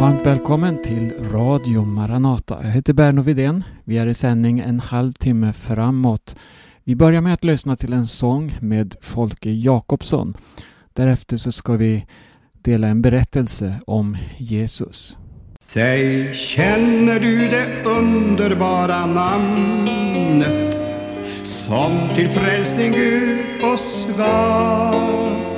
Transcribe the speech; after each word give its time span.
Varmt 0.00 0.26
välkommen 0.26 0.82
till 0.82 1.12
Radio 1.32 1.84
Maranata. 1.84 2.58
Jag 2.62 2.70
heter 2.70 2.92
Berno 2.92 3.22
Vidén. 3.22 3.64
Vi 3.84 3.98
är 3.98 4.06
i 4.06 4.14
sändning 4.14 4.58
en 4.58 4.80
halvtimme 4.80 5.52
framåt. 5.52 6.36
Vi 6.84 6.96
börjar 6.96 7.20
med 7.20 7.34
att 7.34 7.44
lyssna 7.44 7.76
till 7.76 7.92
en 7.92 8.06
sång 8.06 8.54
med 8.60 8.96
Folke 9.00 9.50
Jakobsson. 9.50 10.36
Därefter 10.92 11.36
så 11.36 11.52
ska 11.52 11.72
vi 11.72 12.06
dela 12.52 12.88
en 12.88 13.02
berättelse 13.02 13.74
om 13.86 14.16
Jesus. 14.36 15.18
Säg, 15.66 16.34
känner 16.34 17.20
du 17.20 17.48
det 17.48 17.84
underbara 17.84 19.06
namnet 19.06 20.78
som 21.44 21.92
till 22.14 22.28
frälsning 22.28 22.92
Gud 22.92 23.64
oss 23.64 24.06
gav? 24.18 25.49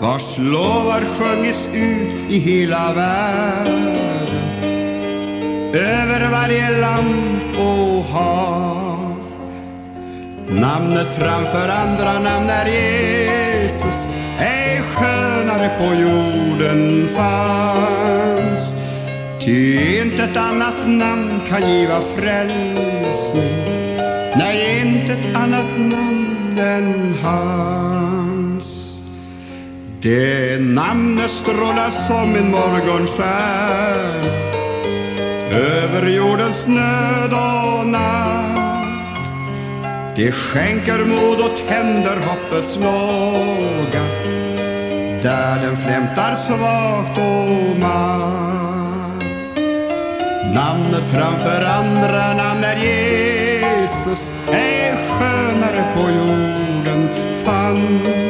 Vars 0.00 0.38
lovar 0.38 1.02
sjungits 1.18 1.68
ut 1.72 2.30
i 2.30 2.38
hela 2.38 2.92
världen 2.92 3.96
över 5.74 6.30
varje 6.30 6.80
land 6.80 7.40
och 7.58 8.04
hav. 8.04 9.14
Namnet 10.48 11.08
framför 11.18 11.68
andra 11.68 12.12
namn 12.18 12.50
är 12.50 12.66
Jesus, 12.66 14.08
ej 14.38 14.82
skönare 14.82 15.70
på 15.78 15.94
jorden 15.94 17.08
fanns. 17.16 18.74
Ty 19.40 20.00
inte 20.02 20.22
ett 20.22 20.36
annat 20.36 20.86
namn 20.86 21.40
kan 21.48 21.70
giva 21.70 22.00
frälsning, 22.00 23.64
nej, 24.36 24.80
inte 24.80 25.12
ett 25.12 25.36
annat 25.36 25.78
namn 25.78 26.58
än 26.58 27.14
hans. 27.22 27.89
Det 30.02 30.60
namnet 30.60 31.30
strålar 31.30 31.90
som 31.90 32.36
en 32.36 32.50
morgonskär, 32.50 34.24
över 35.52 36.06
jordens 36.06 36.66
nöd 36.66 37.32
och 37.32 37.86
natt. 37.86 39.26
Det 40.16 40.32
skänker 40.32 41.04
mod 41.04 41.40
och 41.40 41.68
tänder 41.68 42.16
hoppets 42.16 42.76
låga 42.76 44.04
där 45.22 45.62
den 45.62 45.76
flämtar 45.76 46.34
svagt 46.34 47.18
och 47.18 47.78
matt. 47.78 49.24
Namnet 50.54 51.04
framför 51.12 51.62
andra 51.62 52.34
namn 52.34 52.64
är 52.64 52.76
Jesus, 52.76 54.32
ej 54.52 54.94
skönare 55.08 55.84
på 55.94 56.00
jorden 56.00 57.08
fanns. 57.44 58.29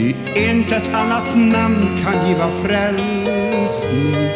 Ty 0.00 0.14
intet 0.34 0.88
annat 0.94 1.36
namn 1.36 2.00
kan 2.02 2.26
giva 2.26 2.48
frälsning, 2.62 4.30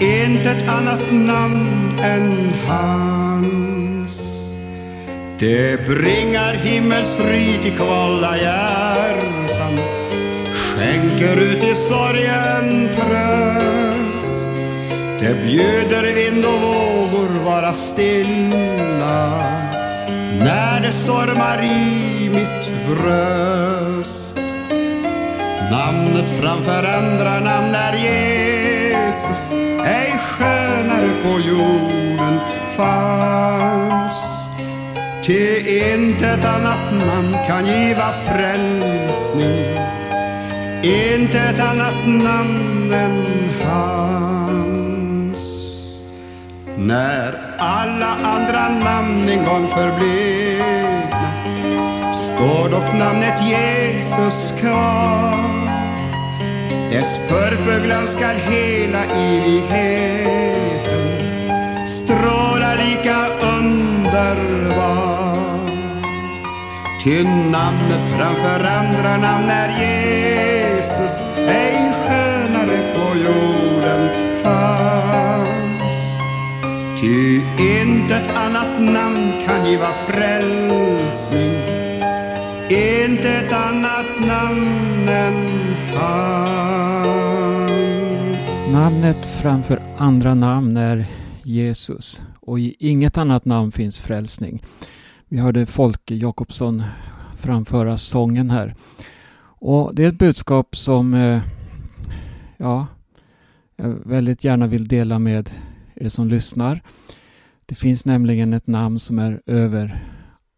intet 0.00 0.68
annat 0.68 1.12
namn 1.12 1.98
än 2.02 2.52
hans. 2.66 4.16
Det 5.38 5.86
bringar 5.86 6.54
himmelsfrid 6.54 7.66
i 7.66 7.70
kvala 7.70 8.36
hjärtan, 8.36 9.78
skänker 10.48 11.36
ut 11.36 11.64
i 11.64 11.74
sorgen 11.74 12.88
tröst. 12.96 14.40
Det 15.20 15.34
bjuder 15.44 16.14
vind 16.14 16.44
och 16.44 16.60
vågor 16.60 17.44
vara 17.44 17.74
stilla 17.74 19.42
när 20.44 20.80
det 20.80 20.92
stormar 20.92 21.62
i 21.64 22.30
mitt 22.30 22.88
bröst. 22.88 24.30
Namnet 25.70 26.40
framför 26.40 26.82
andra 26.84 27.40
namn 27.40 27.74
är 27.74 27.92
Jesus, 27.92 29.52
ej 29.84 30.18
skönare 30.18 31.10
på 31.22 31.40
jorden 31.40 32.40
fanns. 32.76 34.14
Ty 35.24 35.58
intet 35.58 36.44
annat 36.44 36.92
namn 37.06 37.36
kan 37.46 37.66
giva 37.66 38.12
frälsning, 38.12 39.78
inte 40.82 41.38
ett 41.38 41.60
annat 41.60 42.06
namn 42.06 42.92
än 42.92 43.50
hans. 43.64 45.38
När 46.76 47.38
alla 47.58 48.16
andra 48.22 48.68
namn 48.68 49.28
en 49.28 49.44
gång 49.44 49.68
förblekna 49.68 50.79
står 52.40 52.68
dock 52.68 52.94
namnet 52.94 53.42
Jesus 53.44 54.54
kvar. 54.60 55.36
Dess 56.90 57.18
purpurglans 57.28 58.12
skall 58.12 58.36
hela 58.36 59.04
evigheten 59.04 61.08
stråla 61.96 62.74
lika 62.74 63.28
underbar. 63.56 65.40
Ty 67.04 67.24
namnet 67.24 68.00
framför 68.16 68.64
andra 68.64 69.16
namn 69.16 69.48
är 69.48 69.68
Jesus, 69.80 71.22
ej 71.36 71.92
skönare 72.06 72.78
på 72.94 73.18
jorden 73.18 74.10
fanns. 74.42 75.94
Ty 77.00 77.40
intet 77.58 78.36
annat 78.36 78.80
namn 78.80 79.32
kan 79.46 79.66
giva 79.66 79.92
frälsning, 80.06 80.89
framför 89.42 89.82
andra 89.98 90.34
namn 90.34 90.76
är 90.76 91.06
Jesus 91.42 92.22
och 92.40 92.60
i 92.60 92.76
inget 92.78 93.18
annat 93.18 93.44
namn 93.44 93.72
finns 93.72 94.00
frälsning. 94.00 94.62
Vi 95.28 95.38
hörde 95.38 95.66
Folke 95.66 96.14
Jakobsson 96.14 96.82
framföra 97.38 97.96
sången 97.96 98.50
här. 98.50 98.74
Och 99.42 99.94
det 99.94 100.04
är 100.04 100.08
ett 100.08 100.18
budskap 100.18 100.76
som 100.76 101.14
eh, 101.14 101.42
ja, 102.56 102.86
jag 103.76 103.88
väldigt 103.88 104.44
gärna 104.44 104.66
vill 104.66 104.88
dela 104.88 105.18
med 105.18 105.50
er 105.94 106.08
som 106.08 106.28
lyssnar. 106.28 106.82
Det 107.66 107.74
finns 107.74 108.04
nämligen 108.04 108.52
ett 108.52 108.66
namn 108.66 108.98
som 108.98 109.18
är 109.18 109.40
över 109.46 110.04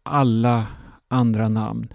alla 0.03 0.67
andra 1.07 1.49
namn. 1.49 1.87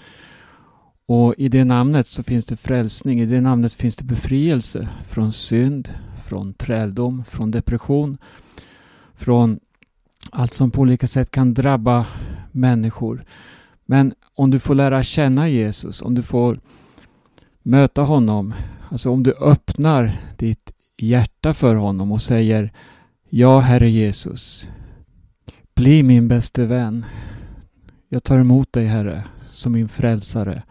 Och 1.06 1.34
i 1.38 1.48
det 1.48 1.64
namnet 1.64 2.06
så 2.06 2.22
finns 2.22 2.46
det 2.46 2.56
frälsning, 2.56 3.20
i 3.20 3.26
det 3.26 3.40
namnet 3.40 3.72
finns 3.72 3.96
det 3.96 4.04
befrielse 4.04 4.88
från 5.08 5.32
synd, 5.32 5.94
från 6.28 6.54
träldom, 6.54 7.24
från 7.24 7.50
depression, 7.50 8.18
från 9.14 9.60
allt 10.30 10.54
som 10.54 10.70
på 10.70 10.80
olika 10.80 11.06
sätt 11.06 11.30
kan 11.30 11.54
drabba 11.54 12.06
människor. 12.52 13.24
Men 13.86 14.14
om 14.34 14.50
du 14.50 14.58
får 14.58 14.74
lära 14.74 15.02
känna 15.02 15.48
Jesus, 15.48 16.02
om 16.02 16.14
du 16.14 16.22
får 16.22 16.60
möta 17.62 18.02
honom, 18.02 18.54
alltså 18.90 19.10
om 19.10 19.22
du 19.22 19.32
öppnar 19.32 20.20
ditt 20.36 20.72
hjärta 20.96 21.54
för 21.54 21.74
honom 21.74 22.12
och 22.12 22.22
säger 22.22 22.72
Ja, 23.28 23.60
Herre 23.60 23.90
Jesus, 23.90 24.70
bli 25.74 26.02
min 26.02 26.28
bäste 26.28 26.64
vän. 26.64 27.04
Jag 28.08 28.24
tar 28.24 28.38
emot 28.38 28.72
dig, 28.72 28.86
Herre, 28.86 29.24
som 29.52 29.72
min 29.72 29.88
frälsare. 29.88 30.62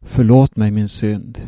Förlåt 0.00 0.56
mig 0.56 0.70
min 0.70 0.88
synd. 0.88 1.38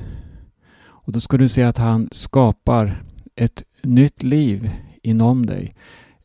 Och 1.07 1.13
då 1.13 1.21
ska 1.21 1.37
du 1.37 1.49
se 1.49 1.63
att 1.63 1.79
han 1.79 2.09
skapar 2.13 3.06
ett 3.37 3.65
nytt 3.83 4.23
liv 4.23 4.71
inom 5.03 5.47
dig. 5.47 5.75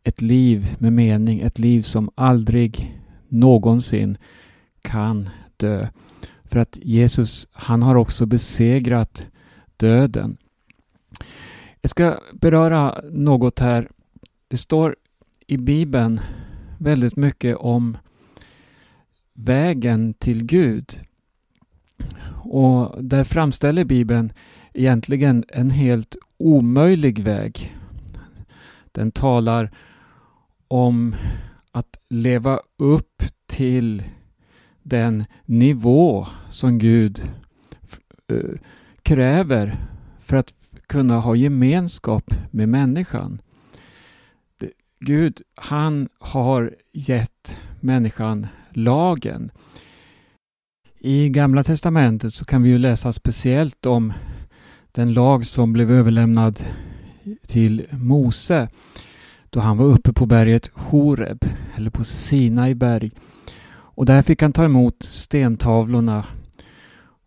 Ett 0.04 0.22
liv 0.22 0.76
med 0.80 0.94
mening, 0.94 1.40
ett 1.40 1.60
liv 1.60 1.82
som 1.82 2.10
aldrig 2.16 3.02
någonsin 3.28 4.18
kan 4.82 5.30
dö. 5.58 5.88
För 6.44 6.60
att 6.60 6.78
Jesus, 6.82 7.48
han 7.52 7.84
har 7.84 7.96
också 7.96 8.26
besegrat 8.26 9.28
döden. 9.78 10.38
Jag 11.82 11.90
ska 11.90 12.20
beröra 12.34 13.02
något 13.12 13.60
här. 13.60 13.90
Det 14.48 14.58
står 14.58 14.96
i 15.48 15.58
Bibeln 15.58 16.22
väldigt 16.78 17.16
mycket 17.16 17.56
om 17.58 17.98
vägen 19.34 20.14
till 20.14 20.44
Gud. 20.44 21.02
Och 22.44 23.04
där 23.04 23.24
framställer 23.24 23.86
Bibeln 23.86 24.34
egentligen 24.74 25.44
en 25.48 25.70
helt 25.70 26.16
omöjlig 26.42 27.20
väg. 27.20 27.78
Den 28.92 29.12
talar 29.12 29.72
om 30.68 31.16
att 31.72 32.00
leva 32.10 32.60
upp 32.78 33.24
till 33.48 34.04
den 34.84 35.26
nivå 35.46 36.28
som 36.50 36.80
Gud 36.80 37.22
kräver 39.02 39.78
för 40.20 40.38
att 40.38 40.54
kunna 40.88 41.18
ha 41.18 41.36
gemenskap 41.36 42.34
med 42.52 42.70
människan. 42.70 43.42
Gud, 45.00 45.42
han 45.56 46.10
har 46.20 46.76
gett 46.92 47.58
människan 47.80 48.48
lagen. 48.70 49.52
I 51.00 51.30
Gamla 51.30 51.64
Testamentet 51.64 52.34
så 52.34 52.46
kan 52.46 52.64
vi 52.64 52.70
ju 52.70 52.78
läsa 52.78 53.14
speciellt 53.14 53.86
om 53.86 54.14
den 54.92 55.14
lag 55.14 55.46
som 55.46 55.74
blev 55.74 55.92
överlämnad 55.92 56.64
till 57.48 57.86
Mose 57.92 58.70
då 59.50 59.60
han 59.60 59.78
var 59.78 59.86
uppe 59.86 60.14
på 60.14 60.26
berget 60.26 60.72
Horeb, 60.74 61.46
eller 61.76 61.90
på 61.90 62.04
Sinai 62.04 62.76
berg. 62.76 63.12
Och 63.72 64.06
där 64.06 64.22
fick 64.22 64.42
han 64.42 64.54
ta 64.54 64.66
emot 64.66 65.04
stentavlorna 65.04 66.26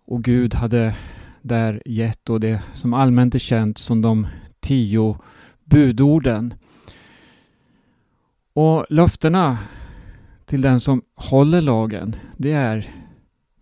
och 0.06 0.25
Gud 0.25 0.55
hade 0.55 0.94
där 1.43 1.82
gett 1.87 2.20
då 2.22 2.38
det 2.38 2.62
som 2.72 2.94
allmänt 2.94 3.34
är 3.34 3.38
känt 3.38 3.78
som 3.78 4.02
de 4.02 4.26
tio 4.60 5.19
budorden. 5.64 6.55
Och 8.52 8.87
löftena 8.88 9.58
till 10.46 10.62
den 10.62 10.81
som 10.81 11.02
håller 11.14 11.60
lagen, 11.60 12.17
det 12.37 12.52
är 12.52 12.90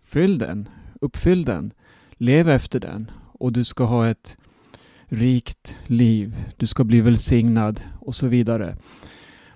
fyll 0.03 0.37
den, 0.37 0.69
uppfyll 1.01 1.45
den, 1.45 1.71
lev 2.17 2.49
efter 2.49 2.79
den 2.79 3.11
och 3.43 3.53
du 3.53 3.63
ska 3.63 3.83
ha 3.83 4.07
ett 4.07 4.37
rikt 5.05 5.75
liv, 5.87 6.35
du 6.57 6.67
ska 6.67 6.83
bli 6.83 7.01
välsignad 7.01 7.81
och 7.99 8.15
så 8.15 8.27
vidare. 8.27 8.77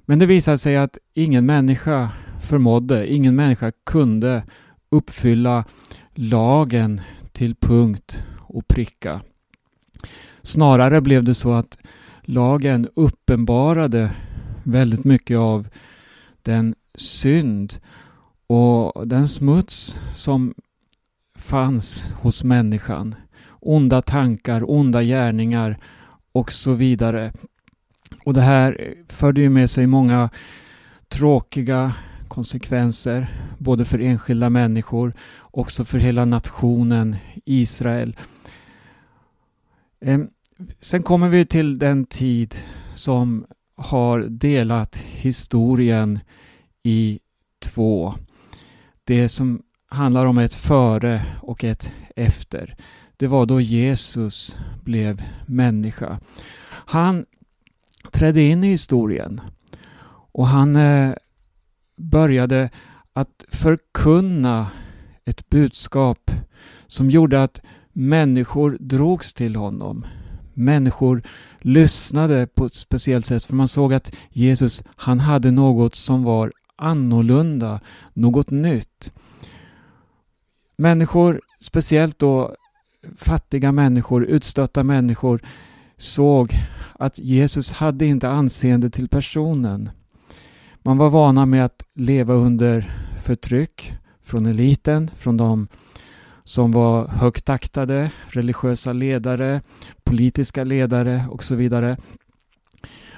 Men 0.05 0.19
det 0.19 0.25
visade 0.25 0.57
sig 0.57 0.77
att 0.77 0.97
ingen 1.13 1.45
människa 1.45 2.09
förmådde, 2.41 3.13
ingen 3.13 3.35
människa 3.35 3.71
kunde 3.83 4.43
uppfylla 4.89 5.65
lagen 6.15 7.01
till 7.31 7.55
punkt 7.55 8.23
och 8.37 8.67
pricka. 8.67 9.21
Snarare 10.41 11.01
blev 11.01 11.23
det 11.23 11.35
så 11.35 11.53
att 11.53 11.77
lagen 12.21 12.87
uppenbarade 12.95 14.11
väldigt 14.63 15.03
mycket 15.03 15.37
av 15.37 15.67
den 16.41 16.75
synd 16.95 17.73
och 18.47 19.07
den 19.07 19.27
smuts 19.27 19.99
som 20.13 20.53
fanns 21.35 22.11
hos 22.13 22.43
människan. 22.43 23.15
Onda 23.67 24.01
tankar, 24.01 24.71
onda 24.71 25.03
gärningar 25.03 25.77
och 26.31 26.51
så 26.51 26.73
vidare. 26.73 27.31
Och 28.25 28.33
det 28.33 28.41
här 28.41 28.93
förde 29.07 29.41
ju 29.41 29.49
med 29.49 29.69
sig 29.69 29.87
många 29.87 30.29
tråkiga 31.07 31.93
konsekvenser 32.27 33.27
både 33.57 33.85
för 33.85 33.99
enskilda 33.99 34.49
människor 34.49 35.13
också 35.39 35.85
för 35.85 35.99
hela 35.99 36.25
nationen 36.25 37.15
Israel. 37.45 38.15
Ehm, 40.01 40.29
sen 40.79 41.03
kommer 41.03 41.29
vi 41.29 41.45
till 41.45 41.79
den 41.79 42.05
tid 42.05 42.55
som 42.93 43.45
har 43.75 44.19
delat 44.19 44.97
historien 44.97 46.19
i 46.83 47.19
två. 47.59 48.13
Det 49.03 49.29
som 49.29 49.61
handlar 49.89 50.25
om 50.25 50.37
ett 50.37 50.53
före 50.53 51.25
och 51.41 51.63
ett 51.63 51.91
efter. 52.15 52.75
Det 53.17 53.27
var 53.27 53.45
då 53.45 53.61
Jesus 53.61 54.59
blev 54.83 55.23
människa. 55.45 56.19
Han 56.69 57.25
trädde 58.11 58.41
in 58.41 58.63
i 58.63 58.67
historien 58.67 59.41
och 60.31 60.47
han 60.47 60.75
eh, 60.75 61.13
började 61.95 62.69
att 63.13 63.45
förkunna 63.49 64.67
ett 65.25 65.49
budskap 65.49 66.31
som 66.87 67.09
gjorde 67.09 67.43
att 67.43 67.61
människor 67.93 68.77
drogs 68.79 69.33
till 69.33 69.55
honom. 69.55 70.05
Människor 70.53 71.23
lyssnade 71.59 72.47
på 72.47 72.65
ett 72.65 72.73
speciellt 72.73 73.25
sätt 73.25 73.45
för 73.45 73.55
man 73.55 73.67
såg 73.67 73.93
att 73.93 74.15
Jesus, 74.29 74.83
han 74.95 75.19
hade 75.19 75.51
något 75.51 75.95
som 75.95 76.23
var 76.23 76.51
annorlunda, 76.75 77.79
något 78.13 78.49
nytt. 78.49 79.13
Människor, 80.75 81.41
speciellt 81.59 82.19
då 82.19 82.55
fattiga 83.15 83.71
människor, 83.71 84.25
utstötta 84.25 84.83
människor, 84.83 85.41
såg 85.97 86.51
att 86.93 87.19
Jesus 87.19 87.71
hade 87.71 88.05
inte 88.05 88.29
anseende 88.29 88.89
till 88.89 89.09
personen. 89.09 89.89
Man 90.83 90.97
var 90.97 91.09
vana 91.09 91.45
med 91.45 91.65
att 91.65 91.85
leva 91.95 92.33
under 92.33 92.93
förtryck 93.23 93.93
från 94.23 94.45
eliten, 94.45 95.11
från 95.17 95.37
de 95.37 95.67
som 96.43 96.71
var 96.71 97.07
högt 97.07 97.49
aktade, 97.49 98.11
religiösa 98.27 98.93
ledare, 98.93 99.61
politiska 100.03 100.63
ledare 100.63 101.25
och 101.29 101.43
så 101.43 101.55
vidare. 101.55 101.97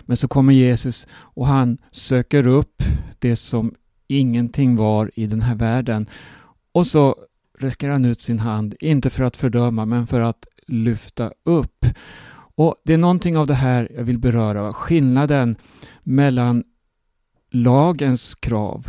Men 0.01 0.17
så 0.17 0.27
kommer 0.27 0.53
Jesus 0.53 1.07
och 1.13 1.47
han 1.47 1.77
söker 1.91 2.47
upp 2.47 2.83
det 3.19 3.35
som 3.35 3.73
ingenting 4.07 4.75
var 4.75 5.11
i 5.15 5.27
den 5.27 5.41
här 5.41 5.55
världen. 5.55 6.09
Och 6.71 6.87
så 6.87 7.15
räcker 7.59 7.89
han 7.89 8.05
ut 8.05 8.21
sin 8.21 8.39
hand, 8.39 8.75
inte 8.79 9.09
för 9.09 9.23
att 9.23 9.37
fördöma 9.37 9.85
men 9.85 10.07
för 10.07 10.21
att 10.21 10.47
lyfta 10.67 11.31
upp. 11.43 11.85
Och 12.55 12.75
Det 12.85 12.93
är 12.93 12.97
någonting 12.97 13.37
av 13.37 13.47
det 13.47 13.53
här 13.53 13.91
jag 13.95 14.03
vill 14.03 14.17
beröra, 14.17 14.73
skillnaden 14.73 15.55
mellan 16.03 16.63
lagens 17.51 18.35
krav 18.35 18.87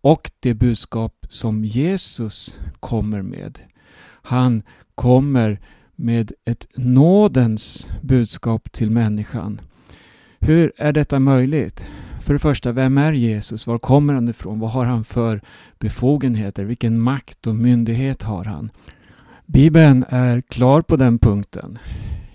och 0.00 0.30
det 0.40 0.54
budskap 0.54 1.26
som 1.28 1.64
Jesus 1.64 2.60
kommer 2.80 3.22
med. 3.22 3.60
Han 4.22 4.62
kommer 4.94 5.60
med 5.94 6.32
ett 6.44 6.66
nådens 6.74 7.90
budskap 8.02 8.72
till 8.72 8.90
människan. 8.90 9.60
Hur 10.40 10.72
är 10.76 10.92
detta 10.92 11.18
möjligt? 11.18 11.86
För 12.26 12.32
det 12.32 12.38
första, 12.38 12.72
vem 12.72 12.98
är 12.98 13.12
Jesus? 13.12 13.66
Var 13.66 13.78
kommer 13.78 14.14
han 14.14 14.28
ifrån? 14.28 14.58
Vad 14.58 14.70
har 14.70 14.84
han 14.84 15.04
för 15.04 15.40
befogenheter? 15.78 16.64
Vilken 16.64 17.00
makt 17.00 17.46
och 17.46 17.54
myndighet 17.54 18.22
har 18.22 18.44
han? 18.44 18.70
Bibeln 19.46 20.04
är 20.08 20.40
klar 20.40 20.82
på 20.82 20.96
den 20.96 21.18
punkten. 21.18 21.78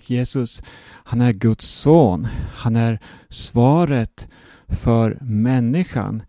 Jesus, 0.06 0.62
han 0.82 1.20
är 1.20 1.32
Guds 1.32 1.66
son. 1.66 2.28
Han 2.54 2.76
är 2.76 2.98
svaret 3.28 4.28
för 4.68 5.18
människan. 5.20 6.22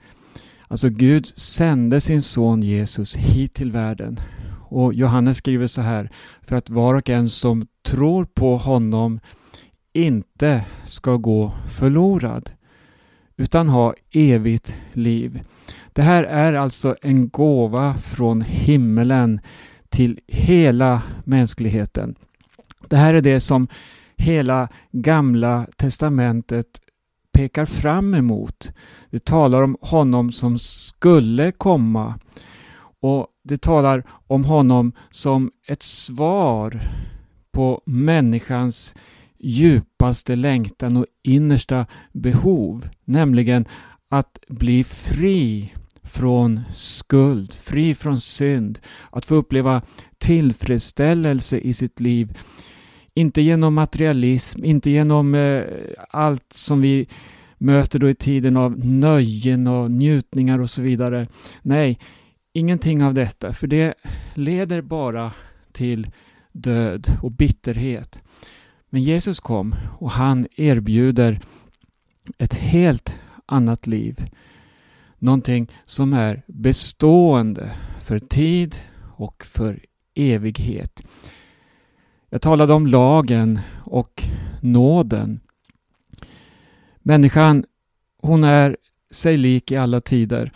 Alltså 0.68 0.89
Gud 0.89 1.27
sände 1.27 2.01
sin 2.01 2.24
son 2.24 2.63
Jesus 2.63 3.15
hit 3.15 3.54
till 3.54 3.71
världen. 3.71 4.19
Och 4.69 4.94
Johannes 4.94 5.38
skriver 5.38 5.68
så 5.68 5.81
här, 5.81 6.12
för 6.42 6.56
att 6.56 6.69
var 6.69 6.95
och 6.95 7.10
en 7.10 7.30
som 7.30 7.68
tror 7.86 8.25
på 8.25 8.57
honom 8.57 9.19
inte 9.94 10.65
ska 10.83 11.15
gå 11.15 11.54
förlorad 11.68 12.51
utan 13.38 13.69
ha 13.69 13.94
evigt 14.12 14.77
liv. 14.94 15.41
Det 15.94 16.01
här 16.01 16.24
är 16.24 16.53
alltså 16.53 16.95
en 17.01 17.30
gåva 17.30 17.97
från 17.97 18.41
himmelen 18.41 19.41
till 19.89 20.19
hela 20.27 21.01
mänskligheten. 21.24 22.15
Det 22.88 22.98
här 22.98 23.13
är 23.13 23.22
det 23.22 23.39
som 23.39 23.67
hela 24.17 24.67
gamla 24.91 25.67
testamentet 25.75 26.67
pekar 27.34 27.65
fram 27.65 28.13
emot. 28.13 28.72
Det 29.10 29.25
talar 29.25 29.63
om 29.63 29.77
honom 29.81 30.31
som 30.31 30.60
skulle 30.60 31.51
komma 31.51 32.19
och 33.00 33.27
det 33.43 33.62
talar 33.62 34.03
om 34.27 34.46
honom 34.46 34.91
som 35.12 35.51
ett 35.67 35.84
svar 35.84 36.81
på 37.51 37.81
människans 37.86 38.96
djupaste 39.43 40.35
längtan 40.35 40.97
och 40.97 41.05
innersta 41.23 41.85
behov, 42.12 42.89
nämligen 43.05 43.65
att 44.09 44.39
bli 44.47 44.83
fri 44.83 45.73
från 46.03 46.62
skuld, 46.73 47.53
fri 47.53 47.95
från 47.95 48.19
synd, 48.19 48.79
att 49.12 49.25
få 49.25 49.35
uppleva 49.35 49.81
tillfredsställelse 50.17 51.57
i 51.57 51.73
sitt 51.73 52.00
liv 52.00 52.38
inte 53.13 53.41
genom 53.41 53.75
materialism, 53.75 54.65
inte 54.65 54.89
genom 54.89 55.35
eh, 55.35 55.63
allt 56.09 56.53
som 56.53 56.81
vi 56.81 57.07
möter 57.57 58.00
då 58.00 58.09
i 58.09 58.13
tiden 58.13 58.57
av 58.57 58.85
nöjen 58.85 59.67
och 59.67 59.91
njutningar 59.91 60.59
och 60.59 60.69
så 60.69 60.81
vidare. 60.81 61.27
Nej, 61.62 62.00
ingenting 62.53 63.03
av 63.03 63.13
detta, 63.13 63.53
för 63.53 63.67
det 63.67 63.93
leder 64.33 64.81
bara 64.81 65.31
till 65.71 66.07
död 66.51 67.07
och 67.21 67.31
bitterhet. 67.31 68.23
Men 68.93 69.03
Jesus 69.03 69.39
kom 69.39 69.75
och 70.00 70.12
han 70.12 70.47
erbjuder 70.55 71.39
ett 72.38 72.53
helt 72.53 73.15
annat 73.45 73.88
liv. 73.88 74.25
Någonting 75.19 75.71
som 75.85 76.13
är 76.13 76.43
bestående 76.47 77.71
för 78.01 78.19
tid 78.19 78.75
och 79.15 79.45
för 79.45 79.79
evighet. 80.15 81.03
Jag 82.29 82.41
talade 82.41 82.73
om 82.73 82.88
lagen 82.88 83.59
och 83.83 84.23
nåden. 84.62 85.39
Människan, 87.00 87.65
hon 88.21 88.43
är 88.43 88.77
sig 89.12 89.38
lik 89.38 89.71
i 89.71 89.77
alla 89.77 90.00
tider. 90.00 90.51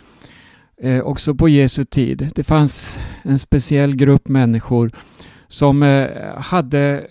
Eh, 0.82 1.00
också 1.00 1.34
på 1.34 1.48
Jesu 1.48 1.84
tid. 1.84 2.30
Det 2.34 2.44
fanns 2.44 2.98
en 3.22 3.38
speciell 3.38 3.96
grupp 3.96 4.28
människor 4.28 4.90
som 5.48 5.82
eh, 5.82 6.36
hade 6.36 7.08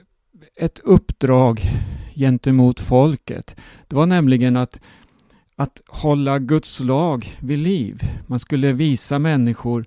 ett 0.60 0.80
uppdrag 0.80 1.62
gentemot 2.16 2.80
folket. 2.80 3.56
Det 3.88 3.96
var 3.96 4.06
nämligen 4.06 4.58
att, 4.58 4.80
att 5.56 5.82
hålla 5.88 6.40
Guds 6.40 6.80
lag 6.80 7.38
vid 7.40 7.60
liv. 7.60 8.02
Man 8.28 8.40
skulle 8.40 8.74
visa 8.74 9.20
människor 9.20 9.86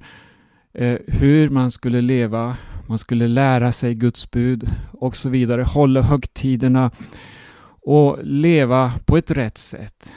eh, 0.73 0.99
hur 1.07 1.49
man 1.49 1.71
skulle 1.71 2.00
leva 2.00 2.57
man 2.91 2.99
skulle 2.99 3.29
lära 3.29 3.73
sig 3.73 3.95
Guds 3.95 4.31
bud 4.31 4.71
och 4.93 5.17
så 5.17 5.29
vidare, 5.29 5.62
hålla 5.62 6.03
högtiderna 6.03 6.91
och 7.83 8.19
leva 8.23 8.93
på 9.07 9.17
ett 9.17 9.31
rätt 9.31 9.59
sätt. 9.59 10.15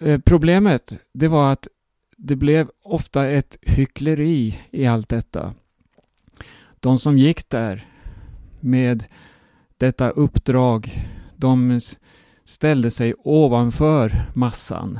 Eh, 0.00 0.20
problemet 0.20 0.98
det 1.12 1.28
var 1.28 1.52
att 1.52 1.68
det 2.16 2.36
blev 2.36 2.70
ofta 2.82 3.26
ett 3.26 3.58
hyckleri 3.62 4.58
i 4.70 4.86
allt 4.86 5.08
detta. 5.08 5.54
De 6.80 6.98
som 6.98 7.18
gick 7.18 7.48
där 7.48 7.89
med 8.60 9.04
detta 9.78 10.10
uppdrag, 10.10 11.06
de 11.36 11.80
ställde 12.44 12.90
sig 12.90 13.14
ovanför 13.18 14.22
massan 14.34 14.98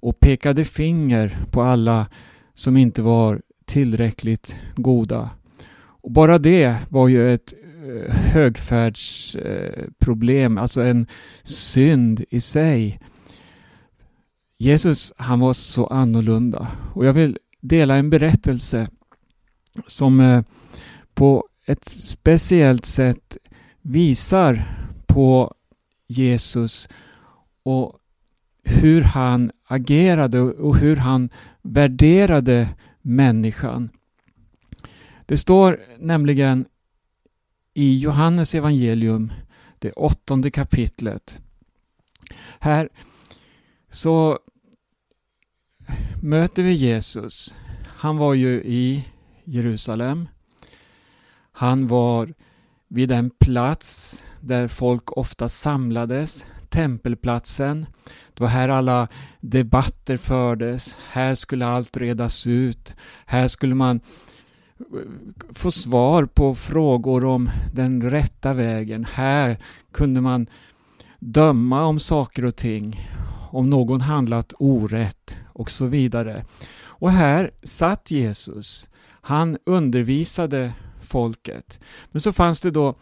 och 0.00 0.20
pekade 0.20 0.64
finger 0.64 1.38
på 1.50 1.62
alla 1.62 2.06
som 2.54 2.76
inte 2.76 3.02
var 3.02 3.42
tillräckligt 3.64 4.56
goda. 4.76 5.30
Och 5.78 6.10
bara 6.10 6.38
det 6.38 6.76
var 6.88 7.08
ju 7.08 7.34
ett 7.34 7.54
eh, 7.86 8.14
högfärdsproblem, 8.14 10.58
eh, 10.58 10.62
alltså 10.62 10.82
en 10.82 11.06
synd 11.42 12.24
i 12.30 12.40
sig. 12.40 13.00
Jesus, 14.58 15.12
han 15.16 15.40
var 15.40 15.52
så 15.52 15.86
annorlunda. 15.86 16.68
Och 16.94 17.06
jag 17.06 17.12
vill 17.12 17.38
dela 17.60 17.96
en 17.96 18.10
berättelse 18.10 18.88
som 19.86 20.20
eh, 20.20 20.42
på 21.14 21.47
ett 21.68 21.88
speciellt 21.88 22.84
sätt 22.86 23.36
visar 23.82 24.64
på 25.06 25.54
Jesus 26.06 26.88
och 27.62 27.98
hur 28.64 29.02
han 29.02 29.50
agerade 29.64 30.40
och 30.40 30.76
hur 30.76 30.96
han 30.96 31.30
värderade 31.62 32.68
människan. 33.02 33.90
Det 35.26 35.36
står 35.36 35.80
nämligen 35.98 36.66
i 37.74 37.98
Johannes 37.98 38.54
evangelium, 38.54 39.32
det 39.78 39.92
åttonde 39.92 40.50
kapitlet. 40.50 41.40
Här 42.58 42.88
så 43.90 44.38
möter 46.22 46.62
vi 46.62 46.72
Jesus. 46.72 47.54
Han 47.86 48.16
var 48.16 48.34
ju 48.34 48.62
i 48.64 49.08
Jerusalem. 49.44 50.28
Han 51.58 51.86
var 51.86 52.34
vid 52.88 53.12
en 53.12 53.30
plats 53.30 54.22
där 54.40 54.68
folk 54.68 55.16
ofta 55.16 55.48
samlades, 55.48 56.46
tempelplatsen. 56.68 57.86
Det 58.34 58.42
var 58.42 58.48
här 58.48 58.68
alla 58.68 59.08
debatter 59.40 60.16
fördes. 60.16 60.98
Här 61.10 61.34
skulle 61.34 61.66
allt 61.66 61.96
redas 61.96 62.46
ut. 62.46 62.96
Här 63.26 63.48
skulle 63.48 63.74
man 63.74 64.00
eh, 64.78 64.84
få 65.52 65.70
svar 65.70 66.24
på 66.24 66.54
frågor 66.54 67.24
om 67.24 67.50
den 67.72 68.10
rätta 68.10 68.52
vägen. 68.52 69.04
Här 69.04 69.58
kunde 69.92 70.20
man 70.20 70.46
döma 71.18 71.84
om 71.84 71.98
saker 71.98 72.44
och 72.44 72.56
ting. 72.56 73.10
Om 73.50 73.70
någon 73.70 74.00
handlat 74.00 74.52
orätt 74.58 75.36
och 75.46 75.70
så 75.70 75.86
vidare. 75.86 76.44
Och 76.80 77.12
här 77.12 77.50
satt 77.62 78.10
Jesus. 78.10 78.88
Han 79.20 79.58
undervisade 79.66 80.72
folket. 81.08 81.80
Men 82.10 82.20
så 82.20 82.32
fanns 82.32 82.60
det 82.60 82.70
då 82.70 82.94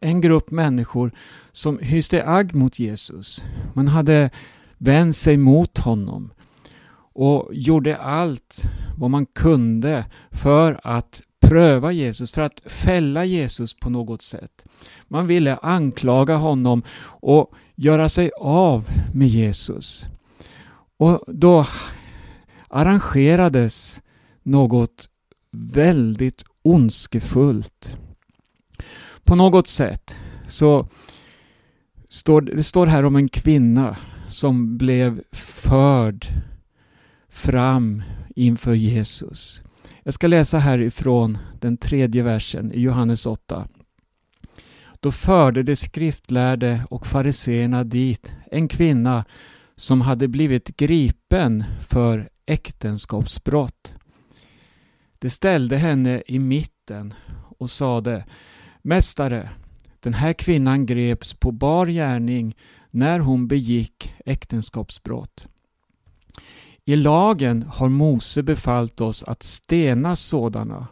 en 0.00 0.20
grupp 0.20 0.50
människor 0.50 1.12
som 1.52 1.78
hyste 1.78 2.26
agg 2.26 2.54
mot 2.54 2.78
Jesus. 2.78 3.44
Man 3.74 3.88
hade 3.88 4.30
vänt 4.78 5.16
sig 5.16 5.36
mot 5.36 5.78
honom 5.78 6.30
och 7.12 7.48
gjorde 7.52 7.96
allt 7.96 8.62
vad 8.96 9.10
man 9.10 9.26
kunde 9.26 10.04
för 10.30 10.80
att 10.82 11.22
pröva 11.40 11.92
Jesus, 11.92 12.32
för 12.32 12.42
att 12.42 12.62
fälla 12.66 13.24
Jesus 13.24 13.74
på 13.74 13.90
något 13.90 14.22
sätt. 14.22 14.66
Man 15.08 15.26
ville 15.26 15.56
anklaga 15.56 16.36
honom 16.36 16.82
och 17.02 17.54
göra 17.74 18.08
sig 18.08 18.30
av 18.40 18.88
med 19.14 19.28
Jesus. 19.28 20.06
Och 20.96 21.24
då 21.26 21.66
arrangerades 22.68 24.02
något 24.42 25.08
väldigt 25.50 26.44
ondskefullt. 26.66 27.96
På 29.24 29.34
något 29.34 29.68
sätt 29.68 30.16
så 30.46 30.88
står 32.08 32.40
det 32.40 32.62
står 32.62 32.86
här 32.86 33.04
om 33.04 33.16
en 33.16 33.28
kvinna 33.28 33.96
som 34.28 34.76
blev 34.78 35.22
förd 35.32 36.26
fram 37.28 38.02
inför 38.36 38.74
Jesus. 38.74 39.62
Jag 40.02 40.14
ska 40.14 40.26
läsa 40.26 40.58
härifrån 40.58 41.38
den 41.60 41.76
tredje 41.76 42.22
versen 42.22 42.72
i 42.72 42.80
Johannes 42.80 43.26
8. 43.26 43.68
Då 45.00 45.12
förde 45.12 45.62
de 45.62 45.76
skriftlärde 45.76 46.84
och 46.90 47.06
fariseerna 47.06 47.84
dit 47.84 48.32
en 48.50 48.68
kvinna 48.68 49.24
som 49.76 50.00
hade 50.00 50.28
blivit 50.28 50.76
gripen 50.76 51.64
för 51.88 52.28
äktenskapsbrott. 52.46 53.94
De 55.26 55.30
ställde 55.30 55.76
henne 55.76 56.22
i 56.26 56.38
mitten 56.38 57.14
och 57.58 57.70
sade 57.70 58.24
Mästare, 58.82 59.50
den 60.00 60.14
här 60.14 60.32
kvinnan 60.32 60.86
greps 60.86 61.34
på 61.34 61.52
bar 61.52 61.86
gärning 61.86 62.56
när 62.90 63.18
hon 63.18 63.48
begick 63.48 64.14
äktenskapsbrott. 64.24 65.48
I 66.84 66.96
lagen 66.96 67.62
har 67.62 67.88
Mose 67.88 68.42
befallt 68.42 69.00
oss 69.00 69.22
att 69.22 69.42
stena 69.42 70.16
sådana. 70.16 70.86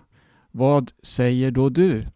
Vad 0.51 0.91
säger 1.03 1.51
då 1.51 1.69
du? 1.69 2.07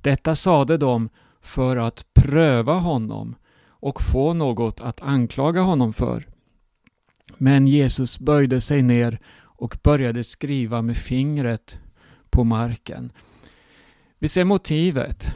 Detta 0.00 0.34
sade 0.34 0.76
de 0.76 1.08
för 1.40 1.76
att 1.76 2.04
pröva 2.14 2.74
honom 2.74 3.34
och 3.68 4.02
få 4.02 4.34
något 4.34 4.80
att 4.80 5.00
anklaga 5.00 5.60
honom 5.60 5.92
för. 5.92 6.26
Men 7.38 7.68
Jesus 7.68 8.18
böjde 8.18 8.60
sig 8.60 8.82
ner 8.82 9.20
och 9.64 9.78
började 9.82 10.24
skriva 10.24 10.82
med 10.82 10.96
fingret 10.96 11.78
på 12.30 12.44
marken. 12.44 13.12
Vi 14.18 14.28
ser 14.28 14.44
motivet. 14.44 15.30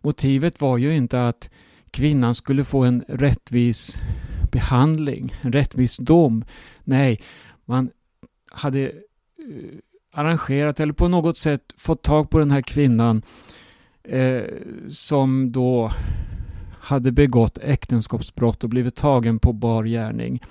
Motivet 0.00 0.60
var 0.60 0.78
ju 0.78 0.96
inte 0.96 1.26
att 1.26 1.50
kvinnan 1.90 2.34
skulle 2.34 2.64
få 2.64 2.84
en 2.84 3.04
rättvis 3.08 4.02
behandling, 4.52 5.34
en 5.40 5.52
rättvis 5.52 5.96
dom. 5.96 6.44
Nej, 6.84 7.20
man 7.64 7.90
hade 8.50 8.80
eh, 8.80 8.90
arrangerat 10.12 10.80
eller 10.80 10.92
på 10.92 11.08
något 11.08 11.36
sätt 11.36 11.62
fått 11.76 12.02
tag 12.02 12.30
på 12.30 12.38
den 12.38 12.50
här 12.50 12.62
kvinnan 12.62 13.22
eh, 14.04 14.42
som 14.88 15.52
då 15.52 15.92
hade 16.80 17.12
begått 17.12 17.58
äktenskapsbrott 17.58 18.64
och 18.64 18.70
blivit 18.70 18.96
tagen 18.96 19.38
på 19.38 19.52
bar 19.52 19.84
gärning. 19.84 20.42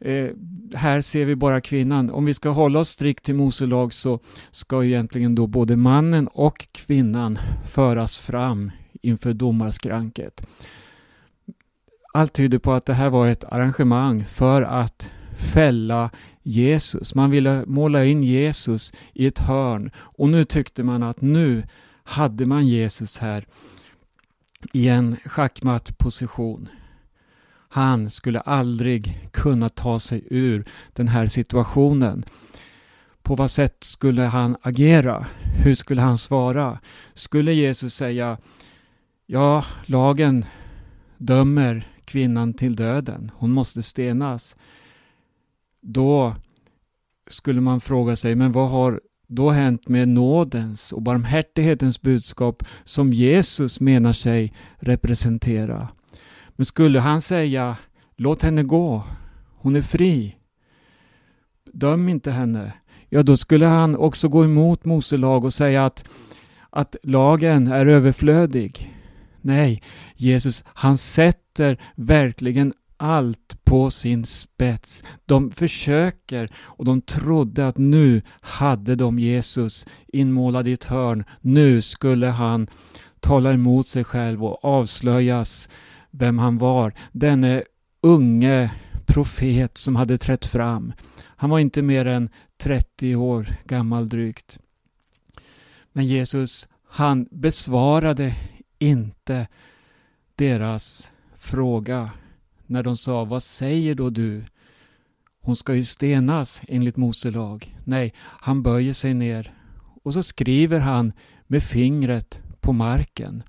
Eh, 0.00 0.30
här 0.74 1.00
ser 1.00 1.24
vi 1.24 1.36
bara 1.36 1.60
kvinnan. 1.60 2.10
Om 2.10 2.24
vi 2.24 2.34
ska 2.34 2.48
hålla 2.48 2.78
oss 2.78 2.88
strikt 2.88 3.24
till 3.24 3.34
Mose 3.34 3.66
lag 3.66 3.92
så 3.92 4.20
ska 4.50 4.84
egentligen 4.84 5.34
då 5.34 5.46
både 5.46 5.76
mannen 5.76 6.28
och 6.28 6.68
kvinnan 6.72 7.38
föras 7.66 8.18
fram 8.18 8.70
inför 9.02 9.32
domarskranket. 9.32 10.46
Allt 12.14 12.32
tyder 12.32 12.58
på 12.58 12.72
att 12.72 12.86
det 12.86 12.94
här 12.94 13.10
var 13.10 13.28
ett 13.28 13.44
arrangemang 13.44 14.24
för 14.24 14.62
att 14.62 15.10
fälla 15.36 16.10
Jesus. 16.42 17.14
Man 17.14 17.30
ville 17.30 17.64
måla 17.66 18.04
in 18.04 18.22
Jesus 18.22 18.92
i 19.12 19.26
ett 19.26 19.38
hörn 19.38 19.90
och 19.96 20.28
nu 20.28 20.44
tyckte 20.44 20.82
man 20.82 21.02
att 21.02 21.20
nu 21.20 21.62
hade 22.04 22.46
man 22.46 22.66
Jesus 22.66 23.18
här 23.18 23.46
i 24.72 24.88
en 24.88 25.16
schackmatt 25.24 25.98
position. 25.98 26.68
Han 27.76 28.10
skulle 28.10 28.40
aldrig 28.40 29.28
kunna 29.32 29.68
ta 29.68 30.00
sig 30.00 30.24
ur 30.30 30.64
den 30.92 31.08
här 31.08 31.26
situationen. 31.26 32.24
På 33.22 33.34
vad 33.34 33.50
sätt 33.50 33.76
skulle 33.84 34.22
han 34.22 34.56
agera? 34.62 35.26
Hur 35.64 35.74
skulle 35.74 36.02
han 36.02 36.18
svara? 36.18 36.78
Skulle 37.14 37.52
Jesus 37.52 37.94
säga 37.94 38.38
Ja, 39.26 39.64
lagen 39.86 40.44
dömer 41.18 41.88
kvinnan 42.04 42.54
till 42.54 42.76
döden. 42.76 43.30
Hon 43.34 43.52
måste 43.52 43.82
stenas. 43.82 44.56
Då 45.80 46.36
skulle 47.26 47.60
man 47.60 47.80
fråga 47.80 48.16
sig, 48.16 48.34
men 48.34 48.52
vad 48.52 48.70
har 48.70 49.00
då 49.26 49.50
hänt 49.50 49.88
med 49.88 50.08
nådens 50.08 50.92
och 50.92 51.02
barmhärtighetens 51.02 52.02
budskap 52.02 52.62
som 52.84 53.12
Jesus 53.12 53.80
menar 53.80 54.12
sig 54.12 54.52
representera? 54.78 55.88
Men 56.56 56.66
skulle 56.66 57.00
han 57.00 57.20
säga 57.20 57.76
låt 58.16 58.42
henne 58.42 58.62
gå, 58.62 59.02
hon 59.56 59.76
är 59.76 59.82
fri, 59.82 60.36
döm 61.72 62.08
inte 62.08 62.30
henne, 62.30 62.72
ja 63.08 63.22
då 63.22 63.36
skulle 63.36 63.66
han 63.66 63.96
också 63.96 64.28
gå 64.28 64.44
emot 64.44 64.84
Mose 64.84 65.16
lag 65.16 65.44
och 65.44 65.54
säga 65.54 65.84
att, 65.84 66.08
att 66.70 66.96
lagen 67.02 67.68
är 67.68 67.86
överflödig. 67.86 68.92
Nej, 69.40 69.82
Jesus 70.16 70.64
han 70.66 70.96
sätter 70.96 71.80
verkligen 71.94 72.72
allt 72.96 73.64
på 73.64 73.90
sin 73.90 74.24
spets. 74.24 75.04
De 75.26 75.50
försöker 75.50 76.48
och 76.56 76.84
de 76.84 77.02
trodde 77.02 77.66
att 77.68 77.78
nu 77.78 78.22
hade 78.40 78.96
de 78.96 79.18
Jesus 79.18 79.86
inmålad 80.06 80.68
i 80.68 80.72
ett 80.72 80.84
hörn. 80.84 81.24
Nu 81.40 81.82
skulle 81.82 82.26
han 82.26 82.66
tala 83.20 83.52
emot 83.52 83.86
sig 83.86 84.04
själv 84.04 84.44
och 84.44 84.64
avslöjas 84.64 85.68
vem 86.18 86.38
han 86.38 86.58
var. 86.58 86.94
Denne 87.12 87.62
unge 88.00 88.70
profet 89.06 89.78
som 89.78 89.96
hade 89.96 90.18
trätt 90.18 90.46
fram. 90.46 90.92
Han 91.18 91.50
var 91.50 91.58
inte 91.58 91.82
mer 91.82 92.06
än 92.06 92.28
30 92.58 93.16
år 93.16 93.54
gammal 93.64 94.08
drygt. 94.08 94.58
Men 95.92 96.06
Jesus, 96.06 96.68
han 96.88 97.28
besvarade 97.30 98.34
inte 98.78 99.48
deras 100.34 101.10
fråga 101.36 102.10
när 102.66 102.82
de 102.82 102.96
sa 102.96 103.24
Vad 103.24 103.42
säger 103.42 103.94
då 103.94 104.10
du? 104.10 104.44
Hon 105.40 105.56
ska 105.56 105.74
ju 105.74 105.84
stenas 105.84 106.62
enligt 106.68 106.96
Mose 106.96 107.30
lag. 107.30 107.76
Nej, 107.84 108.14
han 108.18 108.62
böjer 108.62 108.92
sig 108.92 109.14
ner 109.14 109.54
och 110.02 110.14
så 110.14 110.22
skriver 110.22 110.80
han 110.80 111.12
med 111.46 111.62
fingret 111.62 112.40
på 112.60 112.72
marken. 112.72 113.42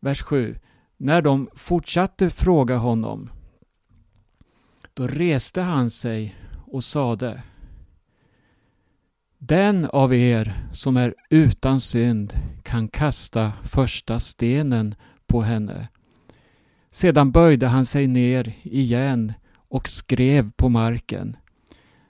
Vers 0.00 0.22
7. 0.22 0.56
När 0.96 1.22
de 1.22 1.48
fortsatte 1.54 2.30
fråga 2.30 2.76
honom 2.76 3.30
då 4.94 5.06
reste 5.06 5.60
han 5.60 5.90
sig 5.90 6.34
och 6.66 6.84
sade 6.84 7.42
Den 9.38 9.84
av 9.84 10.14
er 10.14 10.68
som 10.72 10.96
är 10.96 11.14
utan 11.30 11.80
synd 11.80 12.32
kan 12.62 12.88
kasta 12.88 13.52
första 13.62 14.20
stenen 14.20 14.94
på 15.26 15.42
henne. 15.42 15.88
Sedan 16.90 17.32
böjde 17.32 17.66
han 17.66 17.86
sig 17.86 18.06
ner 18.06 18.52
igen 18.62 19.32
och 19.68 19.88
skrev 19.88 20.50
på 20.56 20.68
marken. 20.68 21.36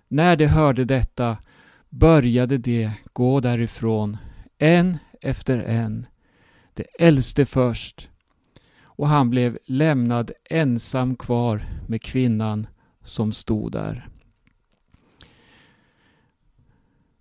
När 0.09 0.37
de 0.37 0.47
hörde 0.47 0.85
detta 0.85 1.37
började 1.89 2.59
de 2.59 2.91
gå 3.13 3.41
därifrån, 3.41 4.17
en 4.59 4.99
efter 5.21 5.59
en, 5.59 6.07
det 6.75 6.87
äldste 6.99 7.47
först, 7.47 8.09
och 8.97 9.09
han 9.09 9.31
blev 9.31 9.59
lämnad 9.65 10.31
ensam 10.51 11.17
kvar 11.17 11.67
med 11.89 12.03
kvinnan 12.03 12.67
som 13.03 13.33
stod 13.33 13.73
där. 13.73 14.09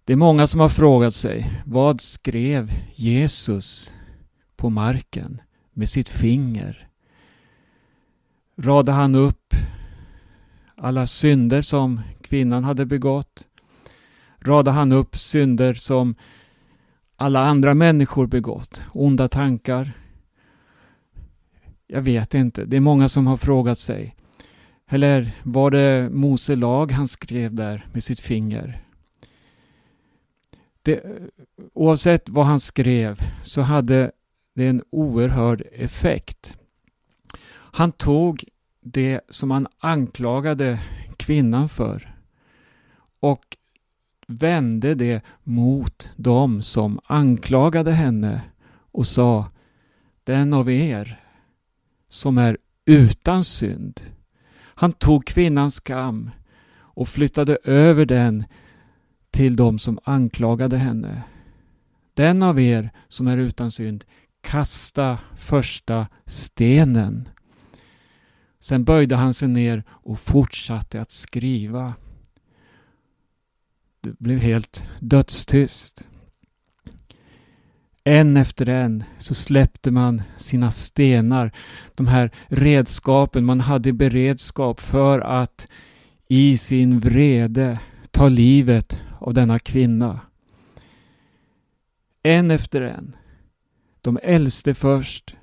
Det 0.06 0.14
är 0.14 0.18
många 0.18 0.48
som 0.48 0.60
har 0.60 0.70
frågat 0.70 1.14
sig, 1.14 1.62
vad 1.66 2.02
skrev 2.02 2.72
Jesus 2.96 3.94
på 4.56 4.70
marken 4.70 5.42
med 5.74 5.90
sitt 5.90 6.10
finger? 6.10 6.88
Radade 8.58 8.92
han 8.92 9.16
upp 9.16 9.54
alla 10.76 11.08
synder 11.08 11.62
som 11.62 12.02
kvinnan 12.22 12.64
hade 12.64 12.86
begått? 12.86 13.48
Radade 14.40 14.72
han 14.72 14.92
upp 14.92 15.18
synder 15.18 15.74
som 15.74 16.16
alla 17.16 17.46
andra 17.46 17.74
människor 17.74 18.28
begått? 18.28 18.84
Onda 18.94 19.28
tankar? 19.28 20.03
Jag 21.94 22.02
vet 22.02 22.34
inte. 22.34 22.66
Det 22.66 22.78
är 22.78 22.82
många 22.82 23.10
som 23.10 23.28
har 23.28 23.38
frågat 23.38 23.80
sig. 23.80 24.16
Eller 24.88 25.32
var 25.44 25.72
det 25.72 26.10
Mose 26.10 26.56
lag 26.56 26.92
han 26.92 27.08
skrev 27.08 27.54
där 27.54 27.88
med 27.92 28.04
sitt 28.04 28.20
finger? 28.20 28.82
Det, 30.82 31.04
oavsett 31.74 32.30
vad 32.30 32.46
han 32.46 32.60
skrev 32.60 33.20
så 33.44 33.62
hade 33.62 34.12
det 34.54 34.68
en 34.68 34.84
oerhörd 34.90 35.64
effekt. 35.72 36.58
Han 37.50 37.92
tog 37.92 38.44
det 38.82 39.22
som 39.30 39.52
han 39.52 39.68
anklagade 39.80 40.80
kvinnan 41.18 41.70
för 41.70 42.16
och 43.20 43.58
vände 44.28 44.96
det 44.96 45.22
mot 45.44 46.12
dem 46.16 46.62
som 46.62 47.00
anklagade 47.06 47.92
henne 47.92 48.42
och 48.92 49.08
sa 49.08 49.46
Den 50.24 50.54
av 50.54 50.72
er 50.72 51.23
som 52.14 52.38
är 52.38 52.58
utan 52.86 53.44
synd 53.44 54.02
han 54.76 54.94
tog 54.94 55.26
kvinnans 55.26 55.76
skam 55.76 56.30
och 56.76 57.08
flyttade 57.08 57.58
över 57.64 58.06
den 58.06 58.46
till 59.32 59.56
dem 59.56 59.80
som 59.80 60.00
anklagade 60.04 60.78
henne. 60.78 61.24
Den 62.14 62.44
av 62.44 62.60
er 62.60 62.90
som 63.08 63.28
är 63.28 63.38
utan 63.38 63.72
synd, 63.72 64.06
kasta 64.42 65.20
första 65.36 66.08
stenen. 66.26 67.30
Sen 68.60 68.84
böjde 68.84 69.16
han 69.16 69.34
sig 69.34 69.48
ner 69.48 69.84
och 69.90 70.20
fortsatte 70.20 71.02
att 71.02 71.12
skriva. 71.12 71.94
Det 74.02 74.20
blev 74.20 74.40
helt 74.40 74.84
dödstyst. 75.00 76.08
En 78.04 78.38
efter 78.38 78.70
en 78.70 79.04
så 79.18 79.34
släppte 79.34 79.92
man 79.92 80.22
sina 80.38 80.72
stenar, 80.72 81.52
de 81.96 82.08
här 82.08 82.32
redskapen 82.48 83.46
man 83.46 83.60
hade 83.60 83.90
i 83.90 83.94
beredskap 83.94 84.80
för 84.80 85.20
att 85.20 85.68
i 86.28 86.58
sin 86.58 87.00
vrede 87.00 87.80
ta 88.12 88.30
livet 88.30 89.02
av 89.20 89.34
denna 89.34 89.60
kvinna. 89.60 90.20
En 92.24 92.52
efter 92.52 92.82
en. 92.82 93.16
De 94.02 94.20
äldste 94.24 94.74
först 94.74 95.36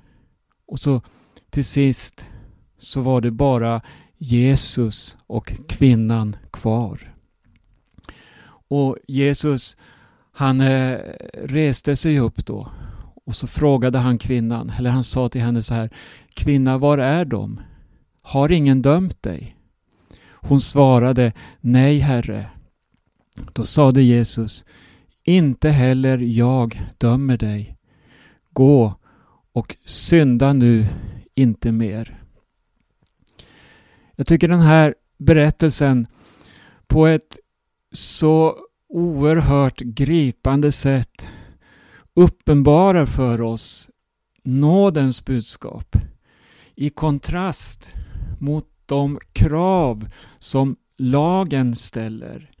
och 0.65 0.79
så 0.79 1.01
till 1.49 1.65
sist 1.65 2.29
så 2.77 3.01
var 3.01 3.21
det 3.21 3.31
bara 3.31 3.81
Jesus 4.17 5.17
och 5.27 5.53
kvinnan 5.67 6.35
kvar. 6.51 7.13
Och 8.67 8.97
Jesus 9.07 9.77
han 10.31 10.61
eh, 10.61 10.97
reste 11.33 11.95
sig 11.95 12.19
upp 12.19 12.45
då 12.45 12.71
och 13.25 13.35
så 13.35 13.47
frågade 13.47 13.97
han 13.97 14.17
kvinnan, 14.17 14.69
eller 14.69 14.89
han 14.89 15.03
sa 15.03 15.29
till 15.29 15.41
henne 15.41 15.63
så 15.63 15.73
här 15.73 15.89
Kvinna, 16.33 16.77
var 16.77 16.97
är 16.97 17.25
de? 17.25 17.61
Har 18.21 18.51
ingen 18.51 18.81
dömt 18.81 19.23
dig? 19.23 19.55
Hon 20.33 20.61
svarade 20.61 21.33
Nej, 21.59 21.99
Herre. 21.99 22.49
Då 23.53 23.65
sade 23.65 24.01
Jesus 24.01 24.65
Inte 25.23 25.69
heller 25.69 26.17
jag 26.17 26.81
dömer 26.97 27.37
dig. 27.37 27.77
Gå 28.53 28.95
och 29.53 29.75
synda 29.85 30.53
nu 30.53 30.87
inte 31.35 31.71
mer. 31.71 32.23
Jag 34.15 34.27
tycker 34.27 34.47
den 34.47 34.59
här 34.59 34.95
berättelsen 35.17 36.07
på 36.87 37.07
ett 37.07 37.37
så 37.91 38.57
oerhört 38.91 39.77
gripande 39.79 40.71
sätt 40.71 41.29
uppenbarar 42.13 43.05
för 43.05 43.41
oss 43.41 43.89
nådens 44.43 45.25
budskap 45.25 45.95
i 46.75 46.89
kontrast 46.89 47.93
mot 48.39 48.67
de 48.85 49.19
krav 49.33 50.09
som 50.39 50.75
lagen 50.97 51.75
ställer. 51.75 52.51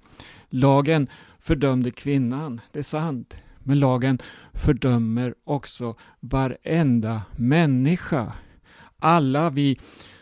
Lagen 0.49 1.07
fördömde 1.39 1.91
kvinnan, 1.91 2.61
det 2.71 2.79
är 2.79 2.83
sant. 2.83 3.37
Men 3.59 3.79
lagen 3.79 4.19
fördömer 4.53 5.33
också 5.43 5.95
varenda 6.19 7.21
människa. 7.35 8.33
Alla 8.99 9.49
vi 9.49 9.79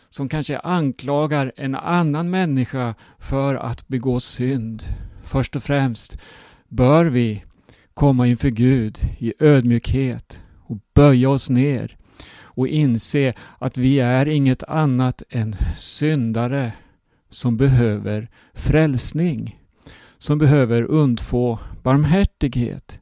som 0.08 0.28
kanske 0.28 0.58
anklagar 0.58 1.52
en 1.56 1.74
annan 1.74 2.30
människa 2.30 2.94
för 3.18 3.54
att 3.54 3.88
begå 3.88 4.20
synd 4.20 4.82
Först 5.30 5.56
och 5.56 5.62
främst 5.62 6.18
bör 6.68 7.06
vi 7.06 7.44
komma 7.94 8.26
inför 8.26 8.48
Gud 8.48 8.98
i 9.18 9.34
ödmjukhet 9.38 10.42
och 10.66 10.78
böja 10.94 11.30
oss 11.30 11.50
ner 11.50 11.96
och 12.32 12.68
inse 12.68 13.34
att 13.58 13.78
vi 13.78 14.00
är 14.00 14.26
inget 14.28 14.62
annat 14.62 15.22
än 15.30 15.56
syndare 15.76 16.72
som 17.28 17.56
behöver 17.56 18.28
frälsning, 18.54 19.58
som 20.18 20.38
behöver 20.38 20.82
undfå 20.82 21.58
barmhärtighet. 21.82 23.00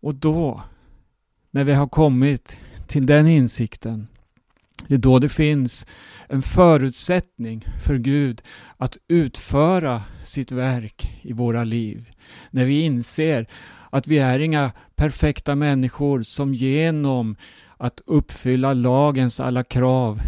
Och 0.00 0.14
då, 0.14 0.62
när 1.50 1.64
vi 1.64 1.72
har 1.72 1.88
kommit 1.88 2.56
till 2.86 3.06
den 3.06 3.26
insikten, 3.26 4.08
det 4.88 4.94
är 4.94 4.98
då 4.98 5.18
det 5.18 5.28
finns 5.28 5.86
en 6.28 6.42
förutsättning 6.42 7.66
för 7.86 7.98
Gud 7.98 8.42
att 8.76 8.96
utföra 9.08 10.02
sitt 10.24 10.52
verk 10.52 11.20
i 11.22 11.32
våra 11.32 11.64
liv. 11.64 12.10
När 12.50 12.64
vi 12.64 12.80
inser 12.80 13.46
att 13.90 14.06
vi 14.06 14.18
är 14.18 14.38
inga 14.38 14.72
perfekta 14.94 15.54
människor 15.54 16.22
som 16.22 16.54
genom 16.54 17.36
att 17.76 18.00
uppfylla 18.06 18.72
lagens 18.72 19.40
alla 19.40 19.64
krav 19.64 20.20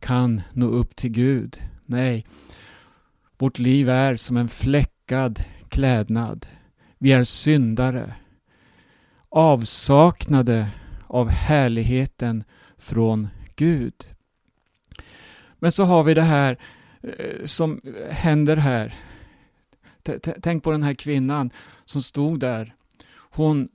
kan 0.00 0.42
nå 0.52 0.66
upp 0.66 0.96
till 0.96 1.10
Gud. 1.10 1.62
Nej, 1.86 2.26
vårt 3.38 3.58
liv 3.58 3.88
är 3.88 4.16
som 4.16 4.36
en 4.36 4.48
fläckad 4.48 5.44
klädnad. 5.68 6.46
Vi 6.98 7.12
är 7.12 7.24
syndare, 7.24 8.14
avsaknade 9.28 10.68
av 11.06 11.28
härligheten 11.28 12.44
från 12.78 13.28
Gud. 13.56 13.94
Men 15.62 15.72
så 15.72 15.84
har 15.84 16.04
vi 16.04 16.14
det 16.14 16.22
här 16.22 16.58
eh, 17.02 17.44
som 17.44 17.80
händer 18.10 18.56
här. 18.56 18.94
Tänk 20.42 20.64
på 20.64 20.72
den 20.72 20.82
här 20.82 20.94
kvinnan 20.94 21.50
som 21.84 22.02
stod 22.02 22.40
där. 22.40 22.74
Hon 23.14 23.68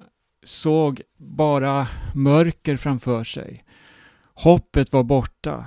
såg 0.44 1.02
bara 1.18 1.88
mörker 2.14 2.78
framför 2.78 3.24
sig. 3.24 3.64
Hoppet 4.34 4.94
var 4.94 5.04
borta. 5.04 5.66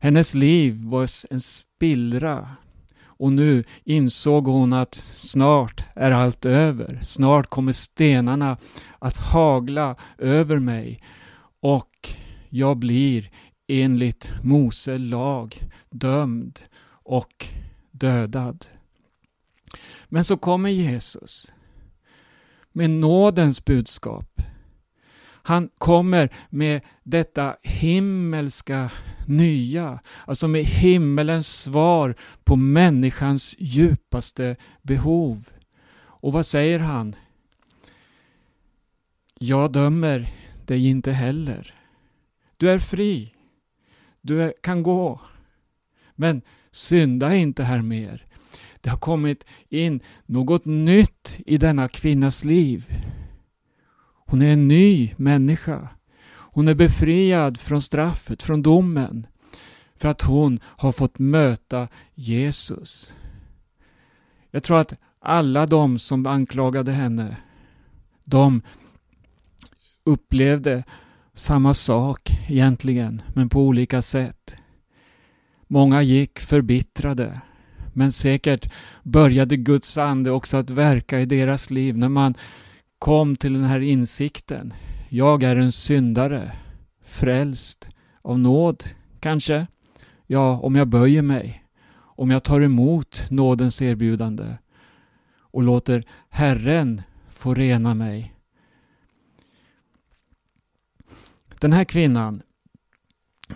Hennes 0.00 0.34
liv 0.34 0.84
var 0.84 1.08
en 1.30 1.40
spillra. 1.40 2.50
Och 3.04 3.32
nu 3.32 3.64
insåg 3.84 4.46
hon 4.46 4.72
att 4.72 4.94
snart 4.94 5.84
är 5.94 6.10
allt 6.10 6.44
över. 6.44 7.00
Snart 7.02 7.46
kommer 7.46 7.72
stenarna 7.72 8.56
att 8.98 9.16
hagla 9.16 9.96
över 10.18 10.58
mig 10.58 11.00
och 11.60 12.10
jag 12.48 12.76
blir 12.76 13.30
enligt 13.68 14.30
Mose 14.42 14.98
lag 14.98 15.62
dömd 15.90 16.60
och 16.88 17.46
dödad. 17.90 18.66
Men 20.08 20.24
så 20.24 20.36
kommer 20.36 20.68
Jesus 20.70 21.52
med 22.72 22.90
nådens 22.90 23.64
budskap. 23.64 24.42
Han 25.42 25.68
kommer 25.78 26.30
med 26.50 26.80
detta 27.02 27.56
himmelska 27.62 28.90
nya, 29.26 30.00
alltså 30.26 30.48
med 30.48 30.64
himmelens 30.64 31.62
svar 31.62 32.14
på 32.44 32.56
människans 32.56 33.56
djupaste 33.58 34.56
behov. 34.82 35.48
Och 35.98 36.32
vad 36.32 36.46
säger 36.46 36.78
han? 36.78 37.16
Jag 39.38 39.72
dömer 39.72 40.32
dig 40.66 40.86
inte 40.86 41.12
heller. 41.12 41.74
Du 42.56 42.70
är 42.70 42.78
fri. 42.78 43.35
Du 44.26 44.52
kan 44.60 44.82
gå. 44.82 45.20
Men 46.14 46.42
synda 46.70 47.34
inte 47.34 47.64
här 47.64 47.82
mer. 47.82 48.26
Det 48.80 48.90
har 48.90 48.98
kommit 48.98 49.44
in 49.68 50.00
något 50.26 50.64
nytt 50.64 51.40
i 51.46 51.58
denna 51.58 51.88
kvinnas 51.88 52.44
liv. 52.44 52.86
Hon 54.26 54.42
är 54.42 54.52
en 54.52 54.68
ny 54.68 55.14
människa. 55.16 55.88
Hon 56.28 56.68
är 56.68 56.74
befriad 56.74 57.60
från 57.60 57.80
straffet, 57.80 58.42
från 58.42 58.62
domen. 58.62 59.26
För 59.94 60.08
att 60.08 60.22
hon 60.22 60.60
har 60.64 60.92
fått 60.92 61.18
möta 61.18 61.88
Jesus. 62.14 63.14
Jag 64.50 64.62
tror 64.62 64.78
att 64.78 64.92
alla 65.20 65.66
de 65.66 65.98
som 65.98 66.26
anklagade 66.26 66.92
henne, 66.92 67.36
de 68.24 68.62
upplevde 70.04 70.84
samma 71.36 71.74
sak 71.74 72.30
egentligen, 72.48 73.22
men 73.34 73.48
på 73.48 73.60
olika 73.60 74.02
sätt. 74.02 74.56
Många 75.66 76.02
gick 76.02 76.38
förbittrade, 76.38 77.40
men 77.92 78.12
säkert 78.12 78.72
började 79.02 79.56
Guds 79.56 79.98
ande 79.98 80.30
också 80.30 80.56
att 80.56 80.70
verka 80.70 81.20
i 81.20 81.26
deras 81.26 81.70
liv 81.70 81.98
när 81.98 82.08
man 82.08 82.34
kom 82.98 83.36
till 83.36 83.52
den 83.52 83.64
här 83.64 83.80
insikten. 83.80 84.74
Jag 85.08 85.42
är 85.42 85.56
en 85.56 85.72
syndare, 85.72 86.52
frälst 87.04 87.90
av 88.22 88.38
nåd, 88.38 88.84
kanske. 89.20 89.66
Ja, 90.26 90.58
om 90.58 90.76
jag 90.76 90.88
böjer 90.88 91.22
mig, 91.22 91.64
om 91.98 92.30
jag 92.30 92.44
tar 92.44 92.60
emot 92.60 93.26
nådens 93.30 93.82
erbjudande 93.82 94.56
och 95.40 95.62
låter 95.62 96.04
Herren 96.28 97.02
få 97.28 97.54
rena 97.54 97.94
mig 97.94 98.35
Den 101.66 101.72
här 101.72 101.84
kvinnan, 101.84 102.42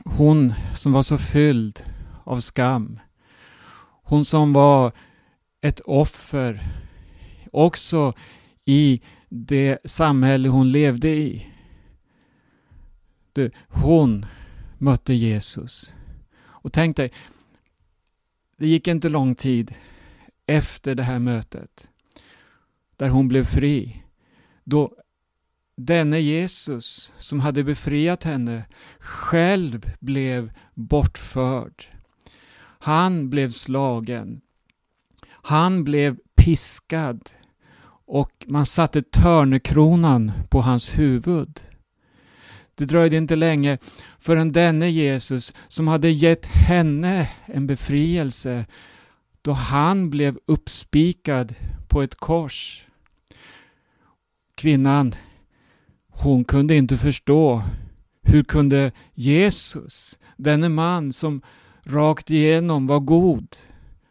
hon 0.05 0.55
som 0.75 0.93
var 0.93 1.03
så 1.03 1.19
fylld 1.19 1.85
av 2.25 2.41
skam, 2.41 3.01
hon 4.03 4.25
som 4.25 4.53
var 4.53 4.93
ett 5.61 5.81
offer 5.81 6.69
också 7.53 8.15
i 8.65 9.01
det 9.29 9.79
samhälle 9.85 10.49
hon 10.49 10.73
levde 10.73 11.09
i. 11.09 11.47
Du, 13.33 13.51
hon 13.69 14.27
mötte 14.79 15.15
Jesus. 15.15 15.95
Och 16.41 16.73
tänk 16.73 16.97
dig, 16.97 17.13
det 18.57 18.67
gick 18.67 18.89
inte 18.89 19.09
lång 19.09 19.35
tid 19.35 19.75
efter 20.47 20.95
det 20.95 21.03
här 21.03 21.19
mötet 21.19 21.89
där 22.97 23.09
hon 23.09 23.29
blev 23.29 23.45
fri. 23.45 24.03
Då 24.65 24.97
denne 25.87 26.21
Jesus 26.21 27.15
som 27.17 27.41
hade 27.41 27.65
befriat 27.65 28.25
henne 28.25 28.65
själv 28.99 29.91
blev 30.01 30.53
bortförd. 30.75 31.85
Han 32.79 33.31
blev 33.31 33.51
slagen. 33.51 34.41
Han 35.29 35.85
blev 35.85 36.17
piskad 36.37 37.31
och 38.07 38.47
man 38.49 38.67
satte 38.67 39.03
törnekronan 39.03 40.33
på 40.51 40.61
hans 40.61 40.99
huvud. 40.99 41.61
Det 42.75 42.85
dröjde 42.85 43.17
inte 43.17 43.37
länge 43.37 43.79
förrän 44.19 44.53
denne 44.53 44.91
Jesus 44.91 45.55
som 45.69 45.89
hade 45.89 46.11
gett 46.11 46.47
henne 46.47 47.31
en 47.45 47.67
befrielse 47.67 48.67
då 49.43 49.53
han 49.53 50.11
blev 50.11 50.39
uppspikad 50.47 51.55
på 51.89 52.03
ett 52.03 52.15
kors. 52.15 52.87
Kvinnan 54.55 55.15
hon 56.23 56.45
kunde 56.45 56.77
inte 56.77 56.97
förstå 56.97 57.63
hur 58.23 58.43
kunde 58.43 58.93
Jesus, 59.15 60.19
denne 60.37 60.69
man 60.69 61.13
som 61.13 61.43
rakt 61.85 62.31
igenom 62.31 62.87
var 62.87 63.01
god, 63.01 63.57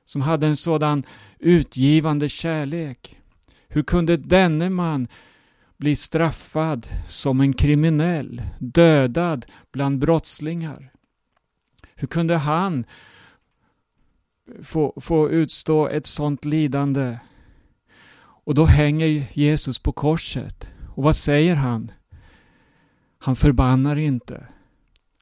som 0.06 0.22
hade 0.22 0.48
en 0.48 0.58
sådan 0.58 1.04
utgivande 1.40 2.30
kärlek. 2.30 3.16
Hur 3.68 3.84
kunde 3.84 4.18
denne 4.18 4.70
man 4.70 5.08
bli 5.78 5.96
straffad 5.96 6.88
som 7.08 7.42
en 7.42 7.54
kriminell, 7.54 8.42
dödad 8.60 9.46
bland 9.72 10.00
brottslingar? 10.00 10.92
Hur 11.96 12.08
kunde 12.08 12.38
han 12.38 12.86
få, 14.64 14.94
få 15.02 15.30
utstå 15.30 15.88
ett 15.88 16.06
sådant 16.06 16.46
lidande? 16.46 17.18
Och 18.22 18.56
då 18.56 18.66
hänger 18.66 19.26
Jesus 19.34 19.80
på 19.80 19.92
korset. 19.92 20.70
Och 20.96 21.04
vad 21.04 21.16
säger 21.16 21.56
han? 21.56 21.92
Han 23.20 23.36
förbannar 23.36 23.96
inte. 23.96 24.48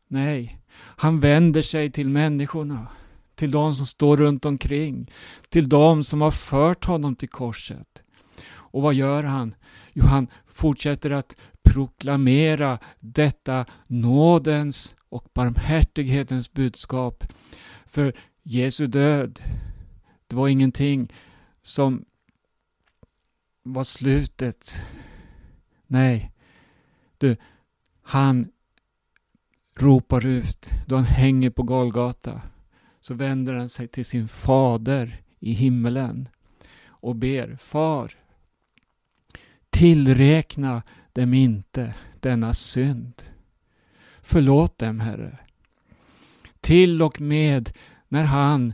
Nej, 0.07 0.59
han 0.77 1.19
vänder 1.19 1.61
sig 1.61 1.91
till 1.91 2.09
människorna, 2.09 2.87
till 3.35 3.51
de 3.51 3.73
som 3.73 3.85
står 3.85 4.17
runt 4.17 4.45
omkring, 4.45 5.11
till 5.49 5.69
de 5.69 6.03
som 6.03 6.21
har 6.21 6.31
fört 6.31 6.85
honom 6.85 7.15
till 7.15 7.29
korset. 7.29 8.03
Och 8.49 8.81
vad 8.81 8.93
gör 8.93 9.23
han? 9.23 9.55
Jo, 9.93 10.05
han 10.05 10.27
fortsätter 10.47 11.11
att 11.11 11.35
proklamera 11.63 12.79
detta 12.99 13.65
nådens 13.87 14.95
och 15.09 15.27
barmhärtighetens 15.33 16.53
budskap. 16.53 17.23
För 17.85 18.13
Jesu 18.43 18.87
död, 18.87 19.39
det 20.27 20.35
var 20.35 20.47
ingenting 20.47 21.13
som 21.61 22.05
var 23.63 23.83
slutet. 23.83 24.85
Nej, 25.87 26.31
du, 27.17 27.37
han 28.09 28.51
ropar 29.75 30.25
ut 30.25 30.71
då 30.85 30.95
han 30.95 31.05
hänger 31.05 31.49
på 31.49 31.63
Golgata. 31.63 32.41
Så 32.99 33.13
vänder 33.13 33.53
han 33.53 33.69
sig 33.69 33.87
till 33.87 34.05
sin 34.05 34.27
fader 34.27 35.21
i 35.39 35.53
himmelen 35.53 36.29
och 36.85 37.15
ber 37.15 37.55
Far, 37.55 38.11
tillräkna 39.69 40.83
dem 41.13 41.33
inte 41.33 41.93
denna 42.19 42.53
synd. 42.53 43.23
Förlåt 44.21 44.77
dem, 44.77 44.99
Herre. 44.99 45.37
Till 46.61 47.01
och 47.01 47.21
med 47.21 47.71
när 48.07 48.23
han 48.23 48.73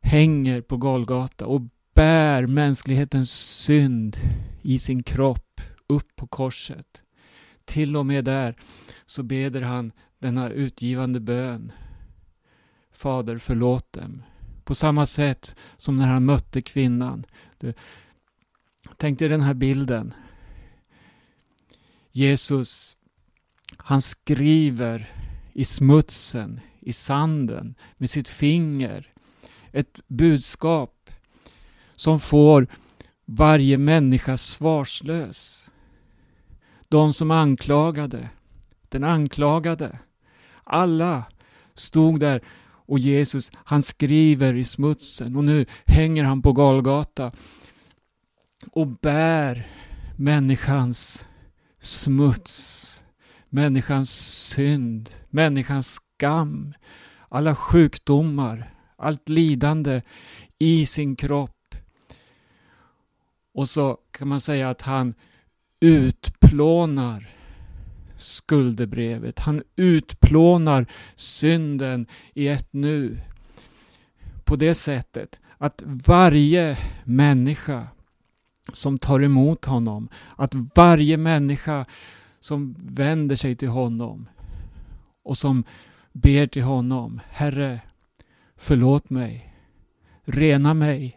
hänger 0.00 0.60
på 0.60 0.76
Golgata 0.76 1.46
och 1.46 1.62
bär 1.94 2.46
mänsklighetens 2.46 3.30
synd 3.64 4.16
i 4.62 4.78
sin 4.78 5.02
kropp 5.02 5.60
upp 5.86 6.16
på 6.16 6.26
korset 6.26 7.02
till 7.68 7.96
och 7.96 8.06
med 8.06 8.24
där 8.24 8.56
så 9.06 9.22
beder 9.22 9.62
han 9.62 9.92
denna 10.18 10.50
utgivande 10.50 11.20
bön. 11.20 11.72
Fader, 12.92 13.38
förlåt 13.38 13.92
dem. 13.92 14.22
På 14.64 14.74
samma 14.74 15.06
sätt 15.06 15.56
som 15.76 15.96
när 15.96 16.06
han 16.06 16.24
mötte 16.24 16.60
kvinnan. 16.60 17.24
Du, 17.58 17.74
tänk 18.96 19.18
dig 19.18 19.28
den 19.28 19.40
här 19.40 19.54
bilden. 19.54 20.14
Jesus, 22.12 22.96
han 23.76 24.02
skriver 24.02 25.12
i 25.52 25.64
smutsen, 25.64 26.60
i 26.80 26.92
sanden, 26.92 27.74
med 27.96 28.10
sitt 28.10 28.28
finger. 28.28 29.12
Ett 29.72 30.00
budskap 30.06 31.10
som 31.96 32.20
får 32.20 32.66
varje 33.24 33.78
människa 33.78 34.36
svarslös. 34.36 35.70
De 36.88 37.12
som 37.12 37.30
anklagade, 37.30 38.28
den 38.88 39.04
anklagade. 39.04 39.98
Alla 40.64 41.24
stod 41.74 42.20
där 42.20 42.42
Och 42.90 42.98
Jesus, 42.98 43.50
han 43.54 43.82
skriver 43.82 44.54
i 44.54 44.64
smutsen 44.64 45.36
och 45.36 45.44
nu 45.44 45.66
hänger 45.86 46.24
han 46.24 46.42
på 46.42 46.52
Golgata 46.52 47.32
och 48.72 48.86
bär 48.86 49.66
människans 50.16 51.28
smuts, 51.80 53.04
människans 53.48 54.10
synd, 54.54 55.10
människans 55.30 55.94
skam, 55.94 56.74
alla 57.28 57.54
sjukdomar, 57.54 58.74
allt 58.96 59.28
lidande 59.28 60.02
i 60.58 60.86
sin 60.86 61.16
kropp. 61.16 61.74
Och 63.54 63.68
så 63.68 63.98
kan 64.10 64.28
man 64.28 64.40
säga 64.40 64.70
att 64.70 64.82
han 64.82 65.14
utplånar 65.80 67.28
skuldebrevet. 68.16 69.38
Han 69.38 69.62
utplånar 69.76 70.86
synden 71.14 72.06
i 72.34 72.48
ett 72.48 72.68
nu. 72.70 73.20
På 74.44 74.56
det 74.56 74.74
sättet 74.74 75.40
att 75.58 75.82
varje 75.86 76.78
människa 77.04 77.86
som 78.72 78.98
tar 78.98 79.22
emot 79.22 79.64
honom, 79.64 80.08
att 80.36 80.54
varje 80.74 81.16
människa 81.16 81.86
som 82.40 82.76
vänder 82.78 83.36
sig 83.36 83.56
till 83.56 83.68
honom 83.68 84.28
och 85.22 85.38
som 85.38 85.64
ber 86.12 86.46
till 86.46 86.62
honom, 86.62 87.20
Herre, 87.28 87.80
förlåt 88.56 89.10
mig, 89.10 89.54
rena 90.24 90.74
mig, 90.74 91.16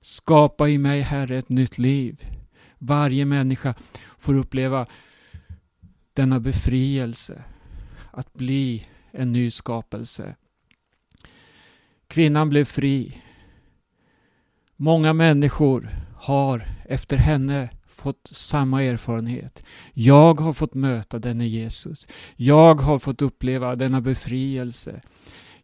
skapa 0.00 0.68
i 0.68 0.78
mig, 0.78 1.00
Herre, 1.00 1.38
ett 1.38 1.48
nytt 1.48 1.78
liv. 1.78 2.26
Varje 2.86 3.24
människa 3.24 3.74
får 4.18 4.34
uppleva 4.34 4.86
denna 6.12 6.40
befrielse, 6.40 7.44
att 8.10 8.32
bli 8.32 8.86
en 9.10 9.32
ny 9.32 9.50
skapelse. 9.50 10.36
Kvinnan 12.08 12.48
blev 12.48 12.64
fri. 12.64 13.22
Många 14.76 15.12
människor 15.12 15.90
har 16.16 16.66
efter 16.84 17.16
henne 17.16 17.68
fått 17.86 18.26
samma 18.32 18.82
erfarenhet. 18.82 19.64
Jag 19.92 20.40
har 20.40 20.52
fått 20.52 20.74
möta 20.74 21.18
denne 21.18 21.46
Jesus. 21.46 22.08
Jag 22.36 22.74
har 22.74 22.98
fått 22.98 23.22
uppleva 23.22 23.76
denna 23.76 24.00
befrielse. 24.00 25.02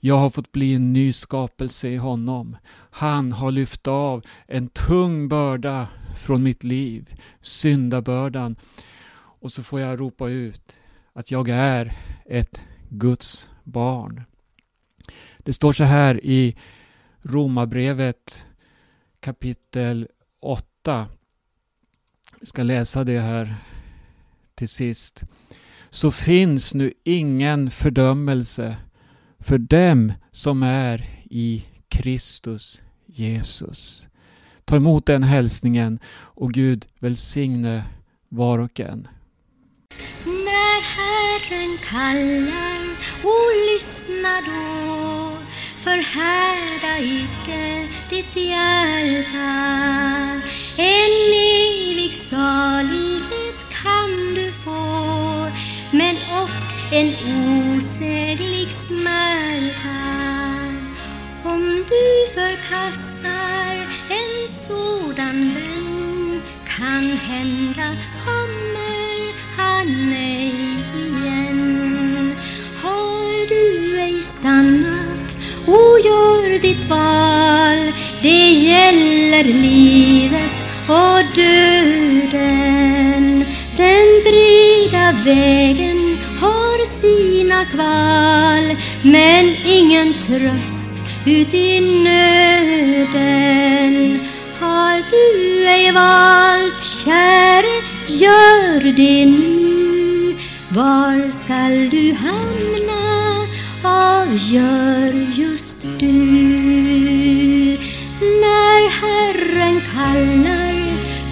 Jag 0.04 0.18
har 0.18 0.30
fått 0.30 0.52
bli 0.52 0.74
en 0.74 0.92
ny 0.92 1.12
skapelse 1.12 1.88
i 1.88 1.96
honom. 1.96 2.56
Han 2.90 3.32
har 3.32 3.50
lyft 3.50 3.86
av 3.86 4.24
en 4.46 4.68
tung 4.68 5.28
börda 5.28 5.88
från 6.18 6.42
mitt 6.42 6.64
liv, 6.64 7.14
syndabördan. 7.40 8.56
Och 9.14 9.52
så 9.52 9.62
får 9.62 9.80
jag 9.80 10.00
ropa 10.00 10.28
ut 10.28 10.80
att 11.12 11.30
jag 11.30 11.48
är 11.48 11.96
ett 12.26 12.64
Guds 12.88 13.50
barn. 13.64 14.22
Det 15.38 15.52
står 15.52 15.72
så 15.72 15.84
här 15.84 16.24
i 16.24 16.56
Romarbrevet 17.22 18.46
kapitel 19.20 20.08
8. 20.40 21.08
Vi 22.40 22.46
ska 22.46 22.62
läsa 22.62 23.04
det 23.04 23.20
här 23.20 23.54
till 24.54 24.68
sist. 24.68 25.22
Så 25.90 26.10
finns 26.10 26.74
nu 26.74 26.92
ingen 27.04 27.70
fördömelse 27.70 28.76
för 29.42 29.58
dem 29.58 30.12
som 30.32 30.62
är 30.62 31.06
i 31.30 31.64
Kristus 31.88 32.82
Jesus. 33.06 34.08
Ta 34.64 34.76
emot 34.76 35.06
den 35.06 35.22
hälsningen 35.22 35.98
och 36.14 36.52
Gud 36.52 36.86
välsigne 36.98 37.84
var 38.28 38.58
och 38.58 38.80
en. 38.80 39.08
När 40.24 40.82
Herren 40.96 41.78
kallar 41.78 42.82
o 43.24 43.34
lyssna 43.72 44.40
då 44.46 45.32
Förhärda 45.84 46.98
icke 46.98 47.88
ditt 48.10 48.36
hjärta 48.36 49.52
En 50.76 51.12
evig 51.50 52.14
salighet 52.14 53.60
kan 53.82 54.34
du 54.34 54.52
få 54.52 55.50
Men 55.90 56.16
och 56.16 56.71
en 56.94 57.08
osäglig 57.76 58.68
smärta 58.86 60.02
Om 61.44 61.84
du 61.88 62.32
förkastar 62.34 63.74
en 64.08 64.48
sådan 64.68 65.54
vän 65.54 66.42
kan 66.64 67.04
hända 67.04 67.88
kommer 68.24 69.32
han 69.56 70.12
ej 70.12 70.54
igen. 70.94 72.36
Har 72.82 73.48
du 73.48 74.00
ej 74.00 74.22
stannat 74.22 75.36
och 75.66 76.00
gör 76.04 76.58
ditt 76.58 76.84
val 76.84 77.92
Det 78.22 78.50
gäller 78.50 79.44
livet 79.44 80.64
och 80.88 81.34
döden. 81.34 82.92
Den 83.76 84.22
breda 84.24 85.12
vägen 85.24 85.91
kval 87.72 88.76
Men 89.02 89.56
ingen 89.66 90.14
tröst 90.14 90.90
ut 91.26 91.54
i 91.54 91.80
nöden. 92.04 93.28
Har 94.60 95.02
du 95.10 95.66
ej 95.66 95.92
valt, 95.92 96.80
käre, 96.80 97.82
gör 98.06 98.92
det 98.96 99.26
nu. 99.26 100.34
Var 100.68 101.32
skall 101.32 101.90
du 101.90 102.14
hamna, 102.14 103.02
avgör 103.82 105.12
just 105.34 105.76
du. 105.98 106.12
När 108.20 108.90
Herren 109.00 109.80
kallar, 109.94 110.74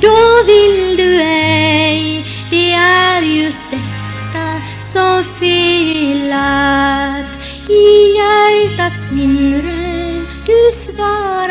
då 0.00 0.44
vill 0.46 0.96
du 0.96 1.22
ej. 1.22 2.24
Det 2.50 2.72
är 2.72 3.10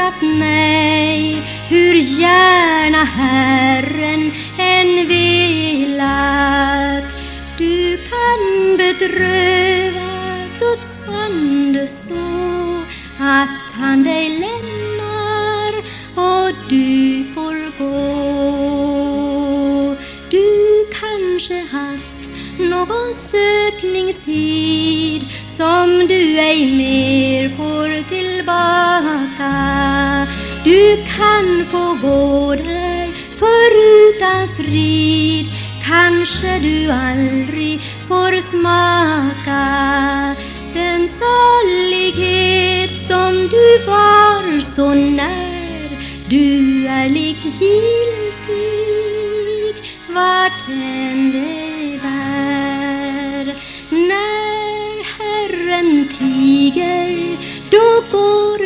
svarat 0.09 0.21
nej 0.21 1.37
hur 1.69 1.95
gärna 1.95 3.03
Herren 3.03 4.31
än 4.57 5.07
velat 5.07 7.03
du 7.57 7.97
kan 7.97 8.77
bedröva 8.77 10.37
Guds 10.59 11.07
ande 11.07 11.87
så 11.87 12.83
att 13.19 13.71
han 13.73 14.03
dig 14.03 14.29
lämnar 14.29 15.73
och 16.15 16.53
du 16.69 17.23
får 17.33 17.71
gå. 17.77 18.19
Du 20.29 20.87
kanske 20.99 21.65
haft 21.71 22.29
någon 22.59 23.13
sökningstid 23.13 25.21
som 25.57 26.07
du 26.07 26.39
ej 26.39 26.65
mer 26.77 27.49
får 27.49 28.03
till 28.09 28.38
tillbaka. 28.59 30.27
Du 30.63 30.97
kan 31.17 31.65
få 31.71 32.07
gå 32.07 32.55
där 32.55 33.07
förutan 33.39 34.47
frid. 34.57 35.45
Kanske 35.85 36.59
du 36.59 36.91
aldrig 36.91 37.81
får 38.07 38.41
smaka 38.51 39.65
den 40.73 41.09
salighet 41.09 42.91
som 43.07 43.47
du 43.47 43.85
var 43.85 44.61
så 44.75 44.93
när 44.93 45.59
Du 46.29 46.87
är 46.87 47.09
likgiltig 47.09 48.29
vart 50.07 50.69
än 50.69 51.31
det 51.31 51.99
bär. 52.01 53.55
När 53.89 55.03
Herren 55.17 56.07
tiger 56.07 57.37
då 57.71 57.98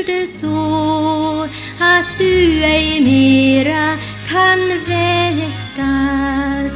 det 0.06 0.28
så 0.28 1.48
att 1.80 2.18
du 2.18 2.64
ej 2.64 3.02
mera 3.02 3.98
kan 4.28 4.60
väckas. 4.88 6.74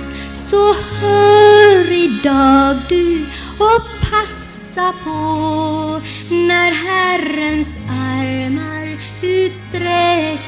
Så 0.49 0.73
hör 0.73 1.91
idag 1.91 2.77
du 2.89 3.25
och 3.59 3.81
passa 4.01 4.93
på 5.03 6.01
när 6.29 6.71
Herrens 6.71 7.67
armar 7.89 8.97
utsträckas. 9.21 10.47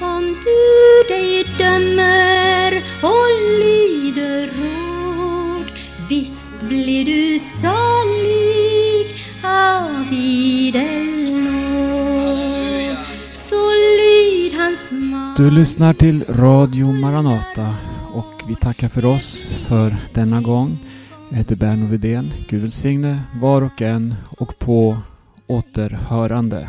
Om 0.00 0.36
du 0.44 1.04
dig 1.14 1.44
dömer 1.58 2.82
och 3.02 3.28
lyder 3.60 4.46
råd 4.46 5.70
Visst 6.08 6.60
blir 6.60 7.04
du 7.04 7.38
salig 7.62 7.77
Du 15.38 15.50
lyssnar 15.50 15.92
till 15.92 16.24
Radio 16.28 16.92
Maranata 16.92 17.74
och 18.14 18.42
vi 18.48 18.54
tackar 18.54 18.88
för 18.88 19.04
oss 19.04 19.46
för 19.68 19.96
denna 20.14 20.40
gång. 20.40 20.78
Jag 21.30 21.36
heter 21.36 21.56
Berno 21.56 21.86
Widén. 21.86 22.32
Gud 22.48 22.62
välsigne 22.62 23.22
var 23.40 23.62
och 23.62 23.82
en 23.82 24.14
och 24.38 24.58
på 24.58 24.98
återhörande. 25.46 26.68